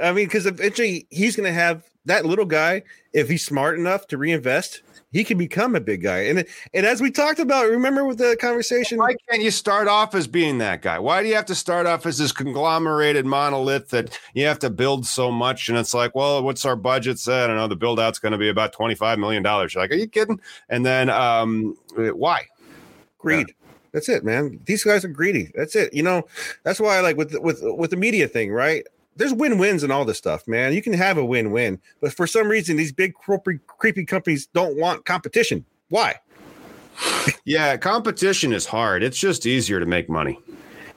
[0.00, 2.82] I mean, because eventually he's going to have that little guy,
[3.12, 4.82] if he's smart enough to reinvest,
[5.12, 6.20] he can become a big guy.
[6.20, 10.14] And and as we talked about, remember with the conversation, why can't you start off
[10.14, 10.98] as being that guy?
[10.98, 14.70] Why do you have to start off as this conglomerated monolith that you have to
[14.70, 15.68] build so much?
[15.68, 17.20] And it's like, well, what's our budget?
[17.28, 17.68] I don't know.
[17.68, 19.76] The build out's going to be about twenty five million dollars.
[19.76, 20.40] Like, are you kidding?
[20.68, 22.46] And then, um, why?
[23.18, 23.48] Greed.
[23.48, 23.54] Yeah.
[23.92, 24.58] That's it, man.
[24.64, 25.52] These guys are greedy.
[25.54, 25.92] That's it.
[25.92, 26.22] You know,
[26.62, 28.86] that's why I like with with with the media thing, right?
[29.16, 30.72] There's win-wins and all this stuff, man.
[30.72, 34.78] You can have a win-win, but for some reason, these big creepy, creepy companies don't
[34.78, 35.64] want competition.
[35.88, 36.16] Why?
[37.44, 39.02] yeah, competition is hard.
[39.02, 40.38] It's just easier to make money.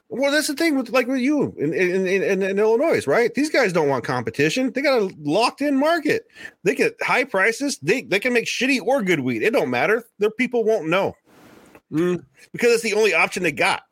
[0.09, 3.33] Well, that's the thing with like with you in, in, in, in, Illinois, right?
[3.33, 4.71] These guys don't want competition.
[4.71, 6.27] They got a locked in market.
[6.63, 7.79] They get high prices.
[7.79, 9.41] They they can make shitty or good weed.
[9.41, 10.05] It don't matter.
[10.19, 11.15] Their people won't know
[11.91, 12.23] mm.
[12.51, 13.83] because it's the only option they got.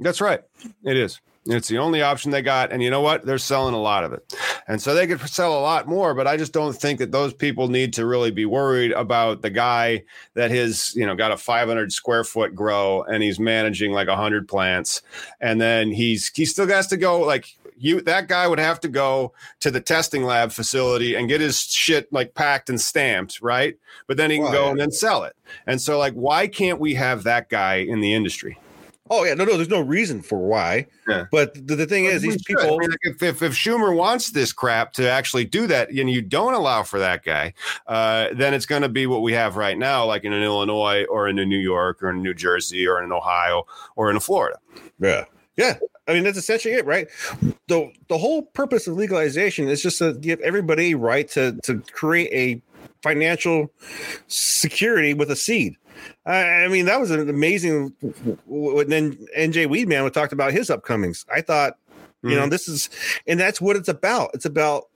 [0.00, 0.40] That's right.
[0.84, 1.20] It is.
[1.50, 2.72] It's the only option they got.
[2.72, 3.24] And you know what?
[3.24, 4.34] They're selling a lot of it.
[4.66, 7.32] And so they could sell a lot more, but I just don't think that those
[7.32, 11.38] people need to really be worried about the guy that has, you know, got a
[11.38, 15.00] 500 square foot grow and he's managing like 100 plants.
[15.40, 18.88] And then he's, he still has to go like, you that guy would have to
[18.88, 23.78] go to the testing lab facility and get his shit like packed and stamped, right?
[24.08, 25.36] But then he can go and then sell it.
[25.64, 28.58] And so like why can't we have that guy in the industry?
[29.10, 29.56] Oh yeah, no, no.
[29.56, 30.86] There's no reason for why.
[31.08, 31.26] Yeah.
[31.30, 32.74] But the, the thing is, these people.
[32.74, 36.22] I mean, if, if, if Schumer wants this crap to actually do that, and you
[36.22, 37.54] don't allow for that guy,
[37.86, 41.04] uh, then it's going to be what we have right now, like in an Illinois
[41.04, 44.58] or in New York or in New Jersey or in Ohio or in Florida.
[45.00, 45.24] Yeah.
[45.58, 47.08] Yeah, I mean that's essentially it, right?
[47.66, 52.30] the The whole purpose of legalization is just to give everybody right to to create
[52.32, 52.62] a
[53.02, 53.72] financial
[54.28, 55.76] security with a seed.
[56.26, 57.94] I mean, that was an amazing.
[58.46, 61.24] When then NJ Weedman would talked about his upcomings.
[61.32, 62.30] I thought, mm-hmm.
[62.30, 62.50] you know, mm-hmm.
[62.50, 62.90] this is,
[63.26, 64.30] and that's what it's about.
[64.34, 64.88] It's about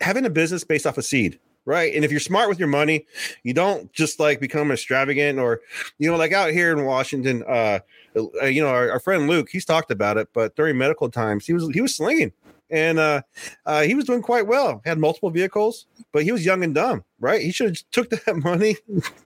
[0.00, 1.94] having a business based off a seed right?
[1.94, 3.06] And if you're smart with your money,
[3.42, 5.60] you don't just like become extravagant or,
[5.98, 7.80] you know, like out here in Washington, uh,
[8.16, 11.46] uh you know, our, our, friend Luke, he's talked about it, but during medical times,
[11.46, 12.32] he was he was slinging
[12.70, 13.22] and uh,
[13.66, 14.80] uh, he was doing quite well.
[14.84, 17.42] Had multiple vehicles, but he was young and dumb, right?
[17.42, 18.76] He should have took that money,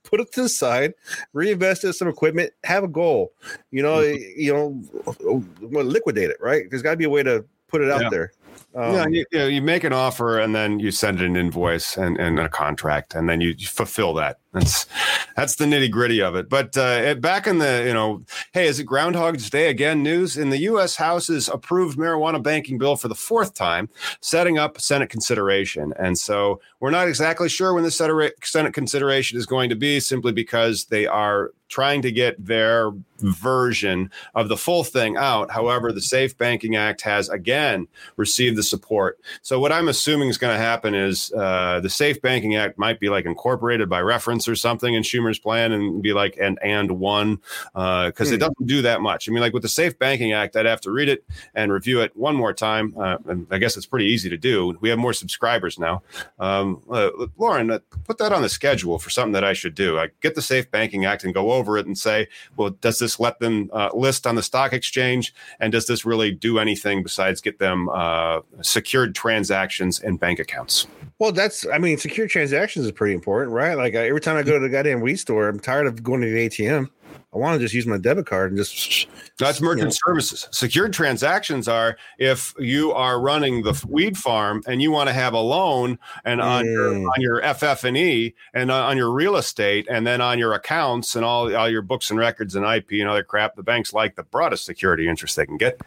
[0.02, 0.94] put it to the side,
[1.32, 3.32] reinvested some equipment, have a goal.
[3.70, 4.40] You know, mm-hmm.
[4.40, 6.64] you know, liquidate it, right?
[6.70, 8.08] There's got to be a way to put it out yeah.
[8.10, 8.32] there.
[8.74, 11.96] Um, yeah, you, you, know, you, make an offer and then you send an invoice
[11.96, 14.38] and, and a contract, and then you fulfill that.
[14.54, 14.86] That's
[15.36, 16.48] that's the nitty gritty of it.
[16.48, 20.02] But uh, back in the you know, hey, is it Groundhog's Day again?
[20.02, 20.96] News in the U.S.
[20.96, 23.88] House has approved marijuana banking bill for the fourth time,
[24.20, 25.92] setting up Senate consideration.
[25.98, 30.32] And so we're not exactly sure when the Senate consideration is going to be, simply
[30.32, 35.50] because they are trying to get their version of the full thing out.
[35.50, 39.18] However, the Safe Banking Act has again received the support.
[39.42, 43.00] So what I'm assuming is going to happen is uh, the Safe Banking Act might
[43.00, 46.92] be like incorporated by reference or something in Schumer's plan and be like an and
[46.92, 47.36] one
[47.72, 48.34] because uh, hmm.
[48.34, 49.28] it doesn't do that much.
[49.28, 51.24] I mean, like with the Safe Banking Act, I'd have to read it
[51.54, 52.94] and review it one more time.
[52.98, 54.76] Uh, and I guess it's pretty easy to do.
[54.80, 56.02] We have more subscribers now.
[56.38, 59.98] Um, uh, Lauren, uh, put that on the schedule for something that I should do.
[59.98, 63.18] I get the Safe Banking Act and go over it and say, well, does this
[63.20, 65.34] let them uh, list on the stock exchange?
[65.60, 70.38] And does this really do anything besides get them uh, Uh, secured transactions and bank
[70.38, 70.86] accounts?
[71.18, 73.74] Well, that's, I mean, secure transactions is pretty important, right?
[73.74, 76.20] Like uh, every time I go to the goddamn weed store, I'm tired of going
[76.20, 76.90] to the ATM.
[77.34, 79.08] I want to just use my debit card and just.
[79.38, 79.98] That's merchant you know.
[80.06, 80.48] services.
[80.52, 85.32] Secured transactions are if you are running the weed farm and you want to have
[85.32, 86.72] a loan and on mm.
[86.72, 90.52] your on your FF and E and on your real estate and then on your
[90.52, 93.56] accounts and all all your books and records and IP and other crap.
[93.56, 95.80] The banks like the broadest security interest they can get.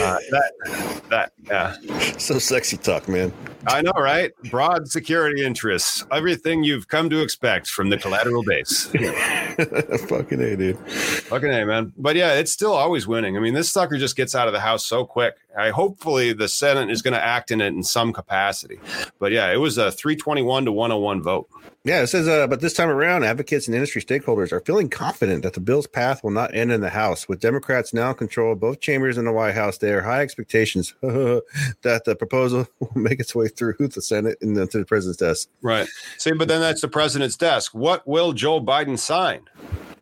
[0.00, 1.76] Uh, that that yeah.
[2.18, 3.32] So sexy talk, man.
[3.66, 4.32] I know, right?
[4.50, 6.04] Broad security interests.
[6.10, 8.86] Everything you've come to expect from the collateral base.
[10.08, 10.78] Fucking A, dude.
[10.86, 11.92] Fucking A, man.
[11.96, 13.36] But yeah, it's still always winning.
[13.36, 15.36] I mean, this sucker just gets out of the house so quick.
[15.56, 18.78] I hopefully the Senate is going to act in it in some capacity.
[19.18, 21.48] But yeah, it was a 321 to 101 vote.
[21.82, 25.42] Yeah, it says, uh, but this time around, advocates and industry stakeholders are feeling confident
[25.44, 27.26] that the bill's path will not end in the House.
[27.26, 30.20] With Democrats now in control of both chambers in the White House, there are high
[30.20, 34.84] expectations that the proposal will make its way through the Senate and then to the
[34.84, 35.48] president's desk.
[35.62, 35.88] Right.
[36.18, 37.74] See, but then that's the president's desk.
[37.74, 39.40] What will Joe Biden sign?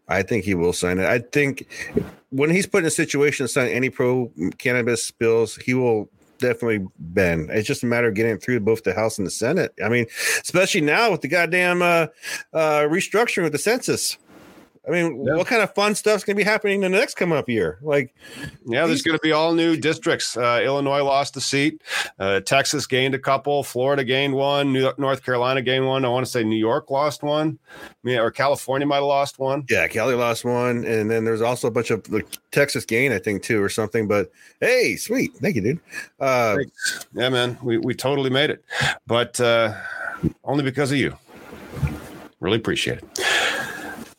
[0.08, 1.04] I think he will sign it.
[1.04, 1.66] I think
[2.30, 6.86] when he's put in a situation to sign any pro cannabis bills, he will definitely
[6.98, 7.50] bend.
[7.50, 9.72] It's just a matter of getting through both the House and the Senate.
[9.84, 10.06] I mean,
[10.40, 12.06] especially now with the goddamn uh,
[12.52, 14.16] uh, restructuring with the census.
[14.88, 15.34] I mean, yeah.
[15.34, 17.78] what kind of fun stuff's going to be happening in the next come up year?
[17.82, 18.14] Like,
[18.64, 20.36] yeah, there's going to be all new districts.
[20.36, 21.82] Uh, Illinois lost a seat.
[22.18, 23.62] Uh, Texas gained a couple.
[23.62, 24.72] Florida gained one.
[24.72, 26.06] New North Carolina gained one.
[26.06, 27.58] I want to say New York lost one.
[28.02, 29.64] Yeah, or California might have lost one.
[29.68, 33.18] Yeah, Cali lost one, and then there's also a bunch of like, Texas gain, I
[33.18, 34.08] think, too, or something.
[34.08, 34.30] But
[34.60, 35.80] hey, sweet, thank you, dude.
[36.18, 36.56] Uh,
[37.12, 38.64] yeah, man, we we totally made it,
[39.06, 39.74] but uh,
[40.44, 41.14] only because of you.
[42.40, 43.04] Really appreciate it.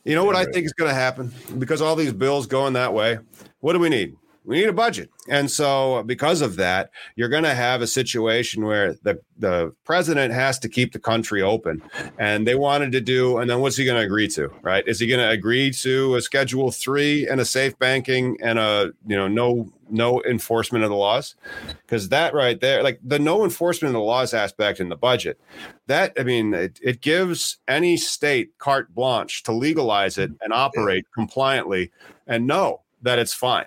[0.04, 2.94] You know what I think is going to happen because all these bills going that
[2.94, 3.20] way.
[3.60, 4.16] What do we need?
[4.50, 5.12] We need a budget.
[5.28, 10.34] And so, because of that, you're going to have a situation where the, the president
[10.34, 11.84] has to keep the country open.
[12.18, 14.84] And they wanted to do, and then what's he going to agree to, right?
[14.88, 18.92] Is he going to agree to a Schedule Three and a safe banking and a,
[19.06, 21.36] you know, no no enforcement of the laws
[21.82, 25.42] because that right there like the no enforcement of the laws aspect in the budget
[25.88, 31.06] that i mean it, it gives any state carte blanche to legalize it and operate
[31.16, 31.90] compliantly
[32.28, 33.66] and know that it's fine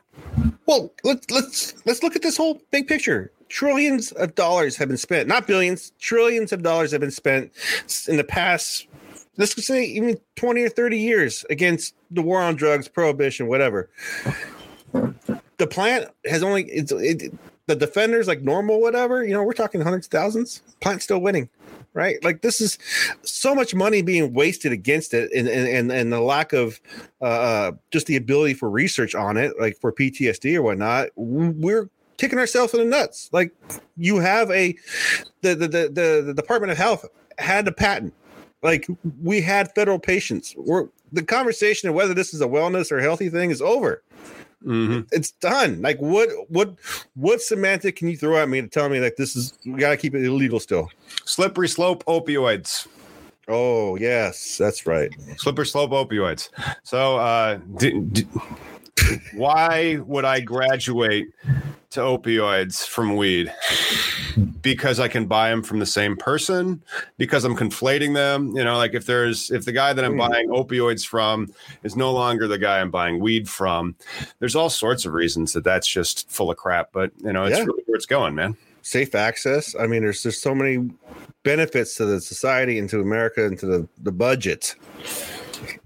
[0.67, 3.31] well, let's let's let's look at this whole big picture.
[3.49, 5.93] Trillions of dollars have been spent, not billions.
[5.99, 7.53] Trillions of dollars have been spent
[8.09, 8.87] in the past.
[9.37, 13.89] Let's say even twenty or thirty years against the war on drugs, prohibition, whatever.
[14.93, 17.35] The plant has only it's it,
[17.67, 19.25] the defenders like normal, whatever.
[19.25, 20.63] You know, we're talking hundreds of thousands.
[20.81, 21.49] Plant still winning
[21.95, 22.23] right?
[22.25, 22.79] Like this is
[23.23, 26.81] so much money being wasted against it, and and and the lack of
[27.21, 31.09] uh, uh, just the ability for research on it, like for PTSD or whatnot.
[31.17, 33.29] We're kicking ourselves in the nuts.
[33.33, 33.53] Like
[33.97, 34.75] you have a
[35.43, 37.07] the the the, the, Department of Health
[37.39, 38.15] had a patent.
[38.63, 38.87] Like
[39.21, 40.55] we had federal patients.
[40.57, 44.03] We're the conversation of whether this is a wellness or healthy thing is over.
[44.67, 45.01] Mm-hmm.
[45.13, 45.83] It's done.
[45.83, 46.75] Like what what
[47.15, 49.97] what semantic can you throw at me to tell me like this is we gotta
[49.97, 50.89] keep it illegal still?
[51.25, 52.87] Slippery slope opioids.
[53.49, 55.11] Oh yes, that's right.
[55.37, 56.49] Slippery slope opioids.
[56.85, 58.27] So uh d- d-
[59.35, 61.29] why would I graduate
[61.91, 63.53] to opioids from weed?
[64.63, 66.83] Because I can buy them from the same person,
[67.19, 68.57] because I'm conflating them.
[68.57, 70.19] You know, like if there's if the guy that I'm hmm.
[70.19, 71.53] buying opioids from
[71.83, 73.97] is no longer the guy I'm buying weed from,
[74.39, 76.91] there's all sorts of reasons that that's just full of crap.
[76.93, 77.65] But you know, it's yeah.
[77.65, 78.57] really where it's going, man.
[78.83, 79.75] Safe access.
[79.79, 80.91] I mean, there's there's so many
[81.43, 84.77] benefits to the society and to America and to the, the budget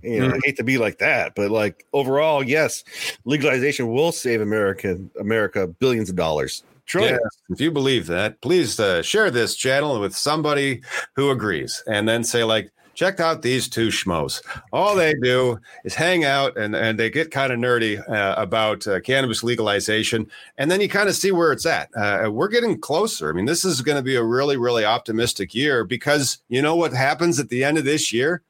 [0.03, 0.35] you know, mm-hmm.
[0.35, 2.85] I hate to be like that, but like overall, yes,
[3.25, 6.63] legalization will save America America billions of dollars.
[7.11, 7.19] Yeah,
[7.51, 10.83] if you believe that, please uh, share this channel with somebody
[11.15, 14.43] who agrees, and then say like, check out these two schmoes.
[14.73, 18.87] All they do is hang out and, and they get kind of nerdy uh, about
[18.87, 20.27] uh, cannabis legalization.
[20.59, 21.91] And then you kind of see where it's at.
[21.95, 23.29] Uh, we're getting closer.
[23.29, 26.75] I mean, this is going to be a really, really optimistic year because you know
[26.75, 28.43] what happens at the end of this year?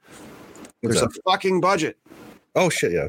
[0.82, 1.98] There's a fucking budget.
[2.54, 3.08] Oh shit, yeah.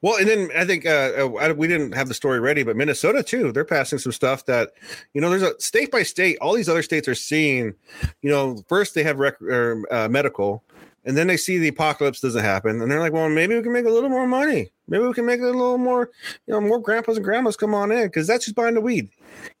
[0.00, 3.22] Well, and then I think uh, uh we didn't have the story ready, but Minnesota
[3.22, 3.52] too.
[3.52, 4.70] They're passing some stuff that,
[5.14, 6.38] you know, there's a state by state.
[6.40, 7.74] All these other states are seeing,
[8.22, 10.62] you know, first they have rec- or, uh, medical,
[11.04, 13.72] and then they see the apocalypse doesn't happen, and they're like, well, maybe we can
[13.72, 14.70] make a little more money.
[14.88, 16.10] Maybe we can make a little more,
[16.46, 19.08] you know, more grandpas and grandmas come on in because that's just buying the weed.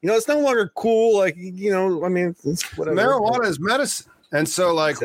[0.02, 1.18] You know, it's no longer cool.
[1.18, 2.34] Like, you know, I mean,
[2.76, 2.96] whatever.
[2.96, 4.10] Marijuana is medicine.
[4.30, 4.96] And so, like,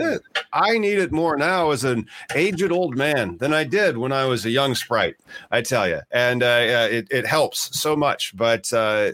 [0.52, 4.26] I need it more now as an aged old man than I did when I
[4.26, 5.16] was a young sprite.
[5.50, 8.36] I tell you, and uh, it, it helps so much.
[8.36, 9.12] But uh,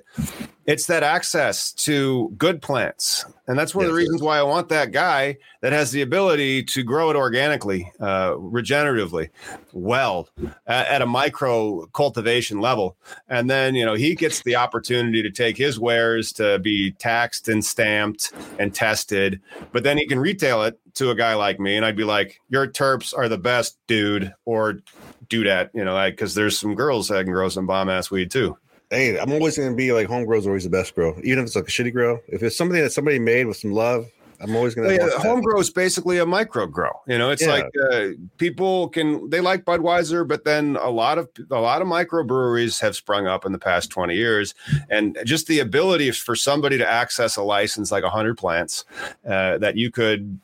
[0.70, 3.26] it's that access to good plants.
[3.48, 6.04] And that's one yes, of the reasons why i want that guy that has the
[6.04, 9.30] ability to grow it organically uh, regeneratively
[9.74, 10.30] well
[10.68, 12.98] at, at, a micro cultivation level.
[13.28, 17.50] And then you know he gets the opportunity to take his wares to be taxed
[17.50, 19.42] and stamped and tested
[19.72, 21.78] but then he can retail it to a guy like me.
[21.78, 24.82] And i'd be like your terps are the best dude or
[25.30, 28.12] do that you know like, because there's some girls that can grow some bomb ass
[28.12, 28.56] weed too
[28.90, 31.46] hey, I'm always going to be like home grows always the best grow, even if
[31.46, 32.20] it's like a shitty grow.
[32.28, 34.10] If it's something that somebody made with some love,
[34.42, 34.96] I'm always going to.
[34.96, 36.92] Yeah, home grow is basically a micro grow.
[37.08, 37.52] You know, it's yeah.
[37.52, 41.88] like uh, people can they like Budweiser, but then a lot of a lot of
[41.88, 44.56] microbreweries have sprung up in the past 20 years,
[44.90, 48.86] and just the ability for somebody to access a license like 100 plants
[49.28, 50.40] uh, that you could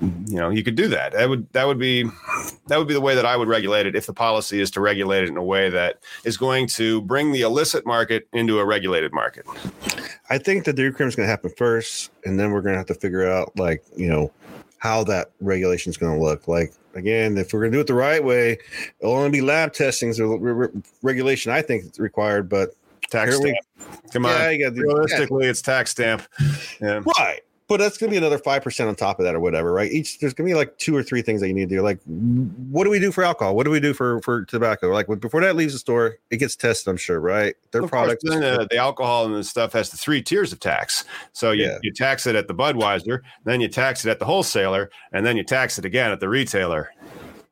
[0.00, 2.04] you know you could do that that would that would be
[2.66, 4.80] that would be the way that i would regulate it if the policy is to
[4.80, 8.64] regulate it in a way that is going to bring the illicit market into a
[8.64, 9.46] regulated market
[10.28, 12.78] i think that the decrim is going to happen first and then we're going to
[12.78, 14.30] have to figure out like you know
[14.78, 17.86] how that regulation is going to look like again if we're going to do it
[17.86, 18.58] the right way
[19.00, 22.74] it'll only be lab testing so re- re- regulation i think is required but
[23.10, 23.56] tax stamp.
[24.12, 24.74] Come yeah, on.
[24.74, 26.22] Realistically, it's tax stamp.
[26.80, 27.02] Yeah.
[27.18, 29.90] Right but that's gonna be another five percent on top of that or whatever, right?
[29.90, 31.82] Each there's gonna be like two or three things that you need to do.
[31.82, 33.56] Like, what do we do for alcohol?
[33.56, 34.88] What do we do for for tobacco?
[34.88, 36.90] Like before that leaves the store, it gets tested.
[36.90, 37.54] I'm sure, right?
[37.72, 38.24] Their course, products.
[38.24, 41.04] then, uh, the alcohol and the stuff has the three tiers of tax.
[41.32, 41.78] So you, Yeah.
[41.82, 45.36] you tax it at the Budweiser, then you tax it at the wholesaler, and then
[45.36, 46.90] you tax it again at the retailer.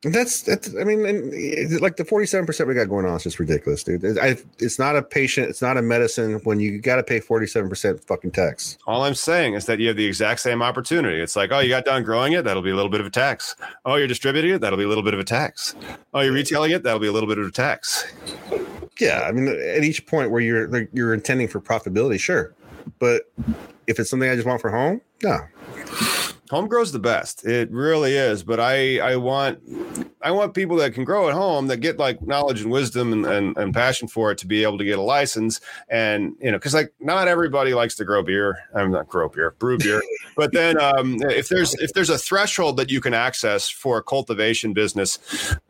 [0.05, 0.75] That's that's.
[0.77, 3.83] I mean, and eh, like the forty-seven percent we got going on is just ridiculous,
[3.83, 4.05] dude.
[4.19, 5.49] I, it's not a patient.
[5.49, 8.77] It's not a medicine when you got to pay forty-seven percent fucking tax.
[8.87, 11.21] All I'm saying is that you have the exact same opportunity.
[11.21, 13.11] It's like, oh, you got done growing it, that'll be a little bit of a
[13.11, 13.57] tax.
[13.87, 15.75] Oh, you're distributing it, that'll be a little bit of a tax.
[16.13, 18.05] Oh, you're retailing it, that'll be a little bit of a tax.
[19.01, 22.55] Yeah, I mean, at each point where you're like, you're intending for profitability, sure,
[22.99, 23.23] but
[23.87, 25.41] if it's something I just want for home, no.
[26.55, 27.45] Home grows the best.
[27.45, 28.45] It really is.
[28.45, 29.59] But I, I want,
[30.23, 33.27] I want people that can grow at home that get like knowledge and wisdom and,
[33.27, 35.61] and, and passion for it to be able to get a license.
[35.89, 38.57] And you know, because like not everybody likes to grow beer.
[38.73, 40.01] I'm not grow beer, brew beer.
[40.37, 44.03] but then um, if there's if there's a threshold that you can access for a
[44.05, 45.19] cultivation business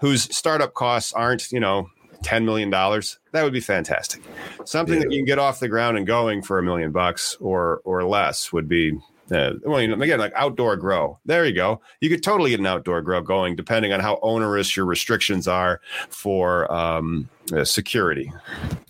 [0.00, 1.88] whose startup costs aren't you know.
[2.22, 4.22] $10 million that would be fantastic
[4.64, 7.82] something that you can get off the ground and going for a million bucks or
[7.84, 8.98] or less would be
[9.30, 11.18] uh, well, you know, again, like outdoor grow.
[11.24, 11.80] There you go.
[12.00, 15.80] You could totally get an outdoor grow going, depending on how onerous your restrictions are
[16.10, 18.30] for um, uh, security.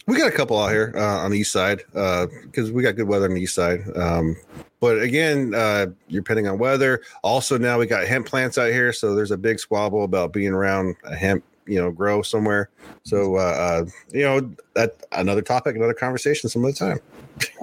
[0.07, 3.09] We got a couple out here uh, on the east side because we got good
[3.09, 3.81] weather on the east side.
[3.97, 4.37] Um,
[4.85, 7.01] but again, uh, you're depending on weather.
[7.23, 10.53] Also, now we got hemp plants out here, so there's a big squabble about being
[10.53, 12.69] around a hemp, you know, grow somewhere.
[13.05, 17.01] So, uh, uh, you know, that another topic, another conversation, some other time.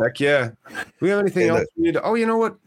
[0.01, 0.51] Heck yeah.
[0.99, 1.67] We have anything And else?
[1.77, 2.57] We need to, oh, you know what?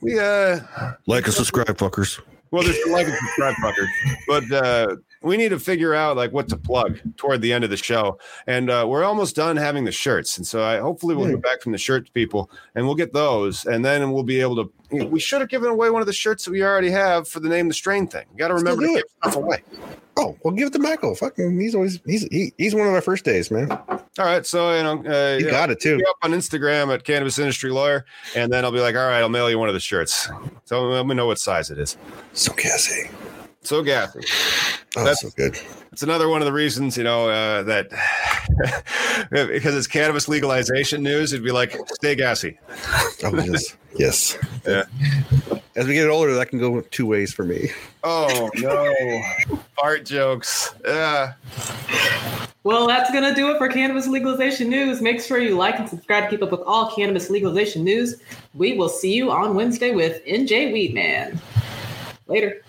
[0.00, 0.60] We uh,
[1.06, 2.20] Like and subscribe, fuckers.
[2.50, 3.88] well, there's like and subscribe fuckers,
[4.26, 7.70] but uh, we need to figure out like what to plug toward the end of
[7.70, 11.26] the show, and uh, we're almost done having the shirts, and so I hopefully we'll
[11.26, 11.32] Hmm.
[11.34, 14.56] get back from the shirts people, and we'll get those, and then we'll be able
[14.56, 14.72] to.
[14.90, 17.28] you know, we should have given away one of the shirts that we already have
[17.28, 18.24] for the name the strain thing.
[18.32, 19.10] You got to remember to do give it.
[19.22, 19.62] stuff away.
[20.20, 21.14] Oh, well, give it to Michael.
[21.14, 23.70] Fucking, he's always he's he, he's one of our first days, man.
[23.70, 26.02] All right, so you know, uh, He yeah, got it too.
[26.08, 28.04] up on Instagram at Cannabis Industry Lawyer,
[28.34, 30.28] and then I'll be like, all right, I'll mail you one of the shirts.
[30.64, 31.96] So let me know what size it is.
[32.32, 33.10] So gassy.
[33.68, 34.20] So gassy.
[34.96, 35.58] Oh, That's- so good.
[35.92, 37.90] It's another one of the reasons, you know, uh, that
[39.30, 42.58] because it's cannabis legalization news, it'd be like, stay gassy.
[43.22, 44.38] Oh, yes, yes.
[44.66, 44.84] Yeah.
[45.76, 47.68] As we get older, that can go two ways for me.
[48.04, 49.22] Oh no,
[49.82, 50.74] art jokes.
[50.86, 51.34] Yeah.
[52.64, 55.02] Well, that's going to do it for cannabis legalization news.
[55.02, 58.16] Make sure you like and subscribe to keep up with all cannabis legalization news.
[58.54, 61.38] We will see you on Wednesday with NJ Weedman.
[62.28, 62.62] Later.